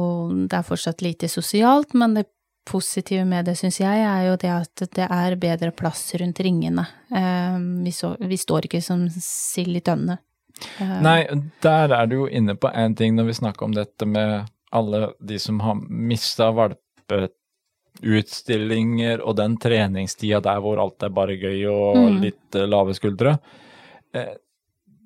det 0.48 0.56
er 0.58 0.62
fortsatt 0.66 1.02
lite 1.04 1.28
sosialt, 1.32 1.94
men 1.94 2.14
det 2.18 2.26
positive 2.68 3.24
med 3.26 3.44
det, 3.48 3.56
syns 3.58 3.80
jeg, 3.80 3.98
er 4.06 4.26
jo 4.28 4.36
det 4.38 4.50
at 4.54 4.82
det 4.94 5.06
er 5.10 5.34
bedre 5.40 5.70
plass 5.74 6.12
rundt 6.20 6.38
ringene. 6.44 6.84
Eh, 7.10 7.56
vi, 7.82 7.90
så, 7.90 8.12
vi 8.20 8.36
står 8.38 8.60
ikke 8.68 8.82
som 8.84 9.08
sild 9.16 9.76
i 9.76 9.80
tønne. 9.82 10.18
Eh, 10.78 11.00
Nei, 11.02 11.24
der 11.64 11.90
er 11.96 12.06
du 12.06 12.14
jo 12.20 12.26
inne 12.30 12.54
på 12.54 12.70
en 12.70 12.94
ting 12.94 13.16
når 13.18 13.24
vi 13.32 13.38
snakker 13.40 13.64
om 13.66 13.74
dette 13.74 14.06
med 14.06 14.44
alle 14.70 15.08
de 15.18 15.38
som 15.42 15.58
har 15.60 15.74
mista 15.90 16.52
valpeutstillinger 16.54 19.20
og 19.26 19.36
den 19.40 19.56
treningstida 19.60 20.38
der 20.44 20.60
hvor 20.64 20.78
alt 20.80 21.02
er 21.02 21.08
bare 21.12 21.34
gøy 21.36 21.66
og 21.72 21.96
Mm. 21.98 22.20
litt 22.22 22.54
eh, 22.54 22.66
lave 22.68 22.94
skuldre. 22.94 23.38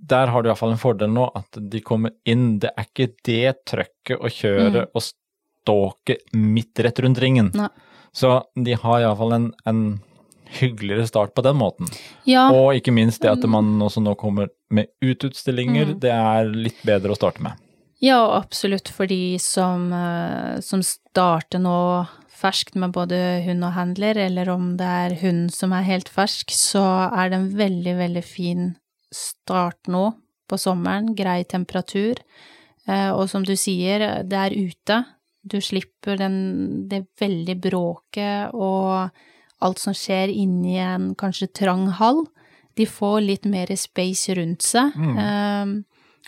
Der 0.06 0.26
har 0.28 0.42
du 0.42 0.48
iallfall 0.48 0.72
en 0.72 0.78
fordel 0.78 1.08
nå, 1.10 1.30
at 1.34 1.58
de 1.70 1.80
kommer 1.80 2.10
inn. 2.24 2.58
Det 2.62 2.70
er 2.76 2.84
ikke 2.84 3.08
det 3.24 3.64
trøkket 3.66 4.18
å 4.20 4.28
kjøre 4.30 4.84
Mm. 4.86 4.90
og 4.94 5.02
ståke 5.02 6.16
midt 6.34 6.78
rett 6.84 6.98
rundt 7.00 7.18
ringen. 7.18 7.50
Nei. 7.54 7.68
Så 8.12 8.42
de 8.54 8.72
har 8.74 9.00
iallfall 9.00 9.32
en, 9.32 9.52
en 9.66 10.00
hyggeligere 10.60 11.06
start 11.08 11.34
på 11.34 11.42
den 11.42 11.56
måten. 11.58 11.88
ja, 12.24 12.48
Og 12.52 12.74
ikke 12.78 12.92
minst 12.94 13.20
det 13.22 13.30
at 13.32 13.42
man 13.50 13.78
også 13.82 14.00
nå 14.02 14.14
kommer 14.16 14.48
med 14.70 14.86
ututstillinger, 15.02 15.86
Mm. 15.94 16.00
det 16.00 16.10
er 16.12 16.44
litt 16.54 16.82
bedre 16.86 17.10
å 17.12 17.16
starte 17.16 17.42
med. 17.42 17.52
ja, 18.00 18.20
absolutt 18.38 18.88
for 18.88 19.06
de 19.06 19.38
som, 19.38 19.92
eh, 19.92 20.60
som 20.60 20.82
starter 20.82 21.58
nå 21.58 22.06
ferskt 22.30 22.76
med 22.76 22.92
både 22.92 23.42
hund 23.44 23.64
og 23.64 23.72
handler, 23.72 24.16
eller 24.16 24.48
om 24.50 24.76
det 24.76 24.86
er 24.86 25.14
hund 25.22 25.50
som 25.52 25.72
er 25.72 25.82
helt 25.82 26.08
fersk, 26.08 26.50
så 26.50 27.10
er 27.12 27.30
det 27.30 27.38
en 27.38 27.50
veldig, 27.56 27.96
veldig 27.98 28.24
fin 28.24 28.76
start 29.16 29.88
nå 29.92 30.04
på 30.48 30.58
sommeren. 30.60 31.14
Grei 31.18 31.42
temperatur. 31.48 32.20
Eh, 32.86 33.10
Og 33.10 33.28
som 33.30 33.42
du 33.42 33.54
sier, 33.58 34.22
det 34.22 34.38
er 34.38 34.54
ute. 34.54 35.00
Du 35.46 35.58
slipper 35.62 36.16
den, 36.18 36.88
det 36.88 37.06
veldig 37.20 37.56
bråket 37.62 38.54
og 38.54 39.10
alt 39.62 39.78
som 39.78 39.94
skjer 39.94 40.28
inni 40.34 40.76
en 40.82 41.14
kanskje 41.18 41.48
trang 41.54 41.86
hall. 41.98 42.24
De 42.76 42.84
får 42.86 43.20
litt 43.24 43.44
mer 43.48 43.66
space 43.76 44.34
rundt 44.36 44.62
seg, 44.62 44.92
Mm. 44.94 45.18
eh, 45.18 45.82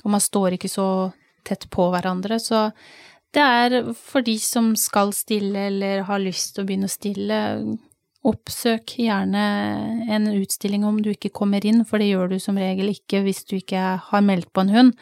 og 0.04 0.10
man 0.10 0.20
står 0.20 0.52
ikke 0.56 0.70
så 0.70 1.12
tett 1.44 1.68
på 1.70 1.90
hverandre. 1.92 2.38
Så 2.40 2.72
det 3.34 3.42
er 3.42 3.92
for 3.92 4.22
de 4.22 4.38
som 4.38 4.74
skal 4.76 5.12
stille 5.12 5.66
eller 5.68 6.02
har 6.08 6.18
lyst 6.18 6.54
til 6.54 6.64
å 6.64 6.66
begynne 6.66 6.88
å 6.88 6.94
stille, 6.96 7.78
oppsøk 8.26 8.96
gjerne 8.98 9.42
en 10.10 10.26
utstilling 10.34 10.84
om 10.84 10.98
du 11.02 11.10
ikke 11.12 11.30
kommer 11.32 11.64
inn, 11.64 11.84
for 11.86 11.98
det 12.02 12.10
gjør 12.10 12.32
du 12.32 12.38
som 12.42 12.58
regel 12.58 12.90
ikke 12.92 13.22
hvis 13.24 13.44
du 13.48 13.56
ikke 13.60 13.82
har 14.10 14.24
meldt 14.26 14.50
på 14.52 14.64
en 14.64 14.72
hund. 14.74 14.92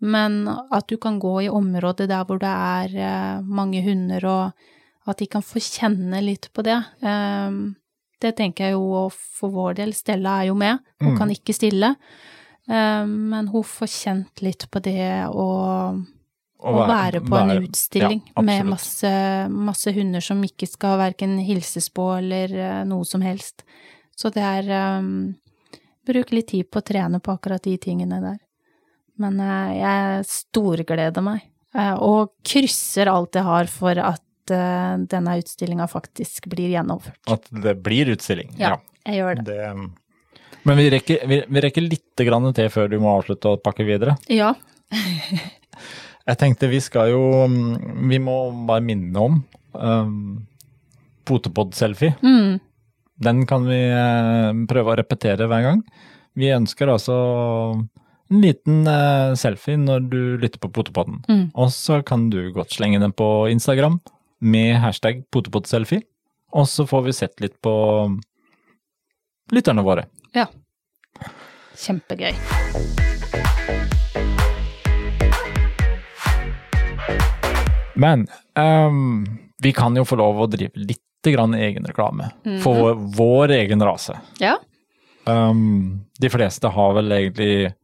Men 0.00 0.44
at 0.48 0.86
du 0.86 0.96
kan 1.00 1.18
gå 1.18 1.32
i 1.46 1.48
området 1.50 2.06
der 2.10 2.24
hvor 2.28 2.38
det 2.38 2.50
er 2.52 2.92
eh, 2.94 3.40
mange 3.42 3.80
hunder, 3.82 4.24
og 4.30 5.08
at 5.10 5.18
de 5.18 5.26
kan 5.26 5.42
få 5.42 5.58
kjenne 5.64 6.20
litt 6.22 6.50
på 6.54 6.62
det. 6.62 6.76
Eh, 7.02 7.50
det 8.22 8.34
tenker 8.36 8.68
jeg 8.68 8.76
jo 8.76 8.84
og 9.06 9.12
for 9.16 9.50
vår 9.54 9.78
del. 9.80 9.94
Stella 9.94 10.40
er 10.42 10.50
jo 10.52 10.54
med, 10.58 10.78
hun 11.00 11.14
Mm. 11.14 11.18
kan 11.18 11.30
ikke 11.30 11.54
stille. 11.56 11.96
Eh, 12.68 13.04
men 13.06 13.48
hun 13.48 13.64
får 13.64 13.88
kjent 13.88 14.42
litt 14.42 14.68
på 14.70 14.82
det 14.82 15.26
og 15.32 16.04
å 16.58 16.74
være 16.88 17.20
på 17.22 17.38
en 17.38 17.52
utstilling 17.62 18.22
ja, 18.32 18.42
med 18.42 18.66
masse, 18.72 19.10
masse 19.52 19.92
hunder 19.94 20.24
som 20.24 20.40
ikke 20.44 20.66
skal 20.66 20.98
verken 20.98 21.36
hilses 21.44 21.86
på 21.94 22.08
eller 22.16 22.54
eh, 22.54 22.80
noe 22.88 23.06
som 23.06 23.22
helst. 23.22 23.62
Så 24.18 24.32
det 24.34 24.42
er 24.42 24.98
um, 24.98 25.36
Bruk 26.08 26.32
litt 26.32 26.48
tid 26.50 26.66
på 26.72 26.80
å 26.80 26.86
trene 26.86 27.20
på 27.20 27.34
akkurat 27.36 27.62
de 27.62 27.76
tingene 27.78 28.18
der. 28.22 28.38
Men 29.20 29.38
uh, 29.42 29.70
jeg 29.76 30.24
storgleder 30.30 31.22
meg, 31.22 31.44
uh, 31.76 31.94
og 32.00 32.32
krysser 32.46 33.10
alt 33.12 33.36
jeg 33.36 33.46
har 33.46 33.70
for 33.70 34.00
at 34.00 34.54
uh, 34.54 34.96
denne 35.10 35.36
utstillinga 35.42 35.86
faktisk 35.90 36.48
blir 36.50 36.72
gjennomført. 36.72 37.20
At 37.30 37.46
det 37.52 37.76
blir 37.84 38.14
utstilling. 38.14 38.54
Ja, 38.58 38.78
jeg 39.04 39.20
gjør 39.20 39.42
det. 39.42 39.46
Det, 39.52 40.48
men 40.64 40.80
vi 40.80 40.88
rekker, 40.96 41.22
vi, 41.28 41.42
vi 41.44 41.64
rekker 41.66 41.84
litt 41.84 42.26
grann 42.26 42.50
til 42.56 42.72
før 42.72 42.90
du 42.90 42.98
må 43.02 43.12
avslutte 43.18 43.52
å 43.52 43.60
pakke 43.62 43.86
videre. 43.86 44.16
Ja. 44.32 44.54
Jeg 46.28 46.40
tenkte 46.40 46.68
vi 46.68 46.80
skal 46.84 47.12
jo 47.14 47.22
mm, 47.48 48.08
Vi 48.10 48.20
må 48.20 48.36
bare 48.68 48.84
minne 48.84 49.24
om 49.28 49.38
um, 49.72 50.18
Potepod-selfie. 51.28 52.14
Mm. 52.24 52.58
Den 53.20 53.46
kan 53.50 53.66
vi 53.68 53.76
eh, 53.76 54.60
prøve 54.70 54.94
å 54.94 54.96
repetere 54.96 55.48
hver 55.50 55.64
gang. 55.66 55.80
Vi 56.38 56.48
ønsker 56.54 56.88
altså 56.88 57.16
en 58.30 58.40
liten 58.40 58.86
eh, 58.88 59.34
selfie 59.36 59.76
når 59.80 60.06
du 60.08 60.20
lytter 60.40 60.62
på 60.62 60.70
Potepodden. 60.72 61.18
Mm. 61.28 61.42
Og 61.52 61.72
så 61.74 62.00
kan 62.06 62.30
du 62.32 62.52
godt 62.54 62.72
slenge 62.78 63.02
den 63.02 63.12
på 63.12 63.48
Instagram 63.52 63.98
med 64.38 64.78
hashtag 64.80 65.26
potepodselfie. 65.34 66.06
Og 66.56 66.68
så 66.70 66.86
får 66.88 67.04
vi 67.08 67.16
sett 67.18 67.44
litt 67.44 67.58
på 67.60 67.74
lytterne 69.52 69.84
våre. 69.84 70.06
Ja. 70.32 70.46
Kjempegøy. 71.76 72.32
Men 77.98 78.26
um, 78.54 79.26
vi 79.62 79.72
kan 79.74 79.96
jo 79.98 80.06
få 80.06 80.18
lov 80.20 80.44
å 80.44 80.50
drive 80.50 80.78
litt 80.78 81.02
grann 81.26 81.56
egenreklame 81.58 82.30
for 82.62 82.78
vår, 82.78 82.98
vår 83.18 83.54
egen 83.58 83.82
rase. 83.84 84.14
Ja. 84.40 84.54
Um, 85.26 86.06
de 86.22 86.30
fleste 86.32 86.70
har 86.72 86.94
vel 86.96 87.12
egentlig 87.12 87.74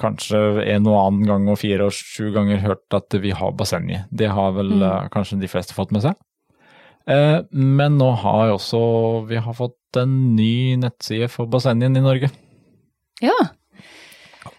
kanskje 0.00 0.40
en 0.72 0.88
og 0.88 0.98
annen 0.98 1.28
gang 1.28 1.48
og 1.52 1.60
fire 1.60 1.86
og 1.86 1.94
sju 1.94 2.32
ganger 2.34 2.62
hørt 2.64 2.96
at 2.96 3.14
vi 3.22 3.34
har 3.36 3.54
bassenget. 3.54 4.08
Det 4.10 4.30
har 4.32 4.54
vel 4.56 4.74
eh, 4.80 5.08
kanskje 5.12 5.38
de 5.42 5.50
fleste 5.50 5.76
fått 5.76 5.92
med 5.94 6.02
seg. 6.06 6.16
Uh, 7.02 7.42
men 7.50 7.98
nå 7.98 8.12
har 8.22 8.46
vi 8.46 8.54
også 8.54 8.80
vi 9.28 9.40
har 9.42 9.56
fått 9.58 9.98
en 9.98 10.12
ny 10.36 10.78
nettside 10.80 11.28
for 11.30 11.50
bassenget 11.50 11.98
i 11.98 12.04
Norge. 12.04 12.30
Ja. 13.22 13.36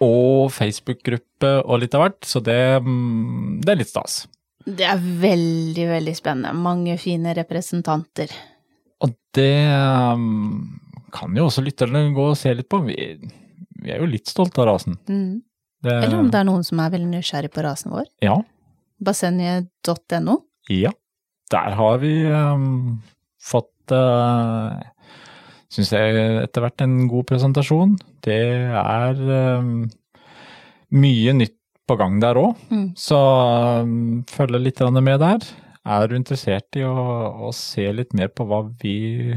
Og 0.03 0.51
Facebook-gruppe 0.53 1.55
og 1.63 1.81
litt 1.83 1.95
av 1.97 2.05
hvert, 2.05 2.21
så 2.27 2.39
det, 2.43 2.59
mm, 2.83 3.63
det 3.63 3.73
er 3.73 3.81
litt 3.81 3.91
stas. 3.91 4.23
Det 4.63 4.85
er 4.87 4.99
veldig, 4.99 5.85
veldig 5.89 6.13
spennende. 6.15 6.53
Mange 6.55 6.95
fine 7.01 7.33
representanter. 7.35 8.31
Og 9.03 9.11
det 9.35 9.67
um, 10.15 10.79
kan 11.13 11.35
jo 11.35 11.47
også 11.49 11.63
lytterne 11.65 12.05
gå 12.15 12.29
og 12.31 12.37
se 12.39 12.53
litt 12.55 12.69
på. 12.71 12.79
Vi, 12.87 12.95
vi 13.83 13.91
er 13.91 13.99
jo 13.99 14.09
litt 14.09 14.31
stolte 14.31 14.63
av 14.63 14.71
rasen. 14.71 14.97
Mm. 15.09 15.41
Det, 15.83 15.97
Eller 15.97 16.21
om 16.21 16.29
det 16.31 16.39
er 16.39 16.47
noen 16.47 16.63
som 16.63 16.79
er 16.79 16.93
veldig 16.93 17.09
nysgjerrig 17.11 17.51
på 17.51 17.63
rasen 17.65 17.91
vår. 17.91 18.07
Ja. 18.23 18.37
Bassenget.no. 19.03 20.37
Ja. 20.71 20.93
Der 21.51 21.75
har 21.75 21.99
vi 22.01 22.13
um, 22.31 23.01
fått 23.43 23.93
uh, 23.93 24.79
Syns 25.73 25.89
jeg 25.89 26.17
etter 26.43 26.61
hvert 26.61 26.83
en 26.85 27.07
god 27.09 27.25
presentasjon. 27.31 27.95
Det 28.21 28.37
er 28.77 29.21
um, 29.57 29.87
mye 30.93 31.33
nytt 31.33 31.57
på 31.87 31.97
gang 31.99 32.19
der 32.23 32.39
òg, 32.39 32.55
Mm. 32.71 32.93
så 32.95 33.19
um, 33.83 34.23
følg 34.29 34.61
litt 34.61 34.79
med 34.79 35.19
der. 35.19 35.43
Er 35.85 36.07
du 36.07 36.15
interessert 36.15 36.75
i 36.79 36.83
å, 36.87 36.93
å 37.47 37.51
se 37.51 37.89
litt 37.91 38.13
mer 38.15 38.29
på 38.31 38.45
hva 38.47 38.61
vi 38.81 39.35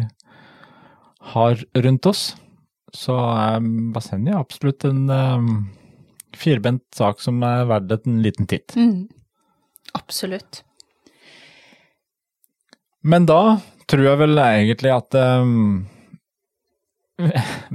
har 1.32 1.58
rundt 1.74 2.06
oss, 2.06 2.36
så 2.94 3.16
er 3.18 3.64
bassenget 3.92 4.36
absolutt 4.38 4.84
en 4.86 5.10
um, 5.10 5.50
firbent 6.36 6.84
sak 6.94 7.20
som 7.20 7.42
er 7.42 7.66
verdt 7.66 8.06
en 8.06 8.22
liten 8.22 8.46
titt. 8.46 8.76
Mm. 8.78 9.08
Absolutt. 9.98 10.62
Men 13.02 13.26
da 13.26 13.58
tror 13.90 14.06
jeg 14.06 14.18
vel 14.22 14.38
egentlig 14.42 14.90
at 14.94 15.14
um, 15.14 15.86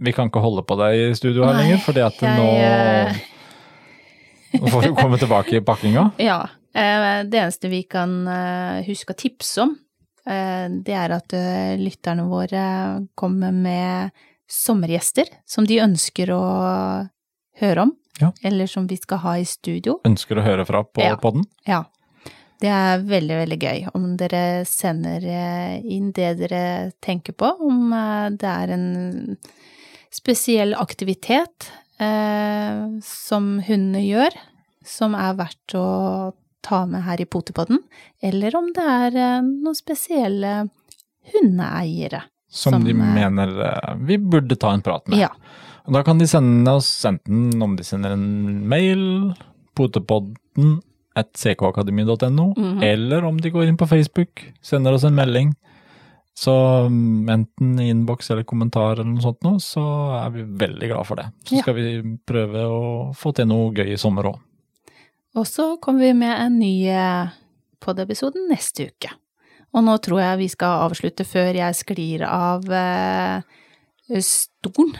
Vi 0.05 0.11
kan 0.13 0.29
ikke 0.29 0.43
holde 0.43 0.63
på 0.67 0.75
deg 0.79 0.97
i 0.99 1.05
studio 1.17 1.47
her 1.47 1.55
Nei, 1.55 1.63
lenger, 1.65 1.79
fordi 1.85 2.03
at 2.05 2.19
jeg, 2.21 2.31
eh, 2.31 2.39
nå, 2.39 3.31
får 4.59 4.81
du 4.87 4.95
komme 4.95 5.17
tilbake 5.21 5.57
i 5.57 5.61
pakkinga. 5.61 6.09
Ja. 6.29 6.41
eh, 6.75 7.23
Det 7.27 7.37
eneste 7.39 7.69
vi 7.71 7.83
kan 7.83 8.27
eh, 8.27 8.81
huske 8.87 9.13
å 9.13 9.17
tipse 9.19 9.61
om, 9.63 9.75
eh, 10.27 10.67
det 10.83 10.93
er 10.97 11.15
at 11.17 11.33
lytterne 11.79 12.27
våre 12.29 13.07
kommer 13.15 13.51
med 13.55 14.11
sommergjester 14.51 15.25
som 15.47 15.65
de 15.65 15.79
ønsker 15.79 16.31
å 16.35 16.41
høre 17.61 17.81
om, 17.87 17.93
Ja. 18.19 18.31
eller 18.43 18.67
som 18.67 18.87
vi 18.87 18.97
skal 18.97 19.17
ha 19.23 19.37
i 19.39 19.45
studio. 19.45 19.99
Ønsker 20.05 20.37
å 20.37 20.43
høre 20.43 20.65
fra 20.67 20.83
på 20.83 21.01
Ja. 21.01 21.15
podden. 21.15 21.45
Ja. 21.67 21.83
Det 22.61 22.69
er 22.69 22.99
veldig, 22.99 23.37
veldig 23.47 23.57
gøy 23.59 23.87
om 23.95 24.17
dere 24.17 24.65
sender 24.69 25.23
inn 25.81 26.11
det 26.11 26.37
dere 26.37 26.91
tenker 27.01 27.33
på, 27.33 27.47
om 27.59 27.89
det 28.37 28.45
er 28.45 28.69
en 28.75 29.37
spesiell 30.13 30.75
aktivitet 30.77 31.71
som 33.05 33.51
hundene 33.67 34.01
gjør, 34.01 34.37
som 34.87 35.13
er 35.13 35.35
verdt 35.37 35.75
å 35.77 35.85
ta 36.61 36.85
med 36.85 37.03
her 37.05 37.21
i 37.21 37.25
Potepodden, 37.25 37.81
eller 38.21 38.55
om 38.57 38.69
det 38.75 38.85
er 38.85 39.17
eh, 39.17 39.39
noen 39.41 39.77
spesielle 39.77 40.53
hundeeiere. 41.33 42.23
Som, 42.51 42.77
Som, 42.77 42.85
de 42.85 42.93
eh, 42.93 43.13
mener 43.15 43.53
eh, 43.65 43.91
vi 44.07 44.19
burde 44.21 44.57
ta 44.59 44.73
en 44.75 44.83
prat 44.85 45.07
med. 45.09 45.23
Ja. 45.23 45.31
Og 45.87 45.95
da 45.97 46.03
kan 46.05 46.21
de 46.21 46.27
sende 46.29 46.77
oss 46.77 46.89
enten 47.07 47.61
om 47.63 47.75
de 47.77 47.85
sender 47.85 48.13
en 48.13 48.61
mail, 48.69 49.03
potepodden 49.77 50.79
at 51.17 51.33
ckakademi.no, 51.35 52.53
-hmm. 52.53 52.83
eller 52.83 53.25
om 53.25 53.41
de 53.41 53.49
går 53.49 53.65
inn 53.67 53.77
på 53.77 53.87
Facebook, 53.87 54.53
sender 54.61 54.93
oss 54.93 55.03
en 55.03 55.15
melding. 55.15 55.55
Så 56.41 56.53
mm, 56.89 57.29
enten 57.29 57.75
innboks 57.83 58.31
eller 58.33 58.47
kommentar 58.49 58.95
eller 58.97 59.11
noe 59.11 59.21
sånt 59.21 59.43
nå, 59.45 59.55
så 59.61 59.83
er 60.23 60.31
vi 60.33 60.45
veldig 60.63 60.89
glad 60.89 61.05
for 61.05 61.21
det. 61.21 61.27
Så 61.45 61.59
Ja. 61.59 61.65
skal 61.65 61.77
vi 61.77 62.15
prøve 62.25 62.63
å 62.65 62.85
få 63.17 63.33
til 63.37 63.49
noe 63.51 63.69
gøy 63.77 63.93
i 63.93 63.99
sommer 64.01 64.31
òg. 64.31 64.39
Og 65.37 65.45
så 65.47 65.75
kommer 65.79 66.07
vi 66.07 66.13
med 66.17 66.33
en 66.33 66.57
ny 66.59 66.73
pod-episode 67.79 68.41
neste 68.49 68.89
uke. 68.89 69.13
Og 69.71 69.85
nå 69.85 69.95
tror 70.03 70.19
jeg 70.19 70.39
vi 70.41 70.49
skal 70.51 70.85
avslutte 70.87 71.25
før 71.27 71.55
jeg 71.55 71.77
sklir 71.79 72.25
av 72.27 72.65
eh, 72.75 74.19
stolen, 74.19 74.97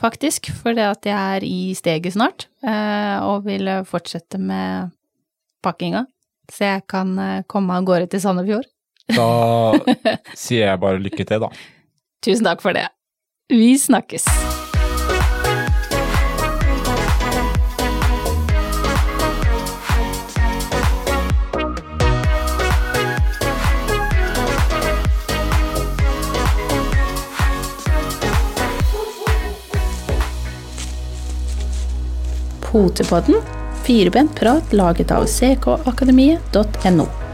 faktisk. 0.00 0.50
det 0.64 0.84
at 0.84 1.08
jeg 1.08 1.16
er 1.16 1.46
i 1.46 1.74
steget 1.74 2.12
snart, 2.12 2.48
eh, 2.62 3.16
og 3.24 3.46
vil 3.48 3.70
fortsette 3.88 4.38
med 4.38 4.92
pakkinga. 5.64 6.04
Så 6.50 6.66
jeg 6.66 6.86
kan 6.90 7.18
eh, 7.18 7.42
komme 7.48 7.78
av 7.78 7.84
gårde 7.88 8.10
til 8.10 8.20
Sandefjord. 8.20 8.68
Da 9.16 9.28
sier 10.36 10.70
jeg 10.70 10.82
bare 10.82 11.02
lykke 11.02 11.26
til, 11.26 11.46
da. 11.46 11.50
Tusen 12.24 12.46
takk 12.46 12.62
for 12.64 12.76
det. 12.76 12.88
Vi 13.50 13.74
snakkes. 13.78 14.28
Potepodden, 32.70 33.40
firebent 33.82 34.36
prat 34.38 34.72
laget 34.72 35.10
av 35.10 35.26
ckakademiet.no. 35.26 37.29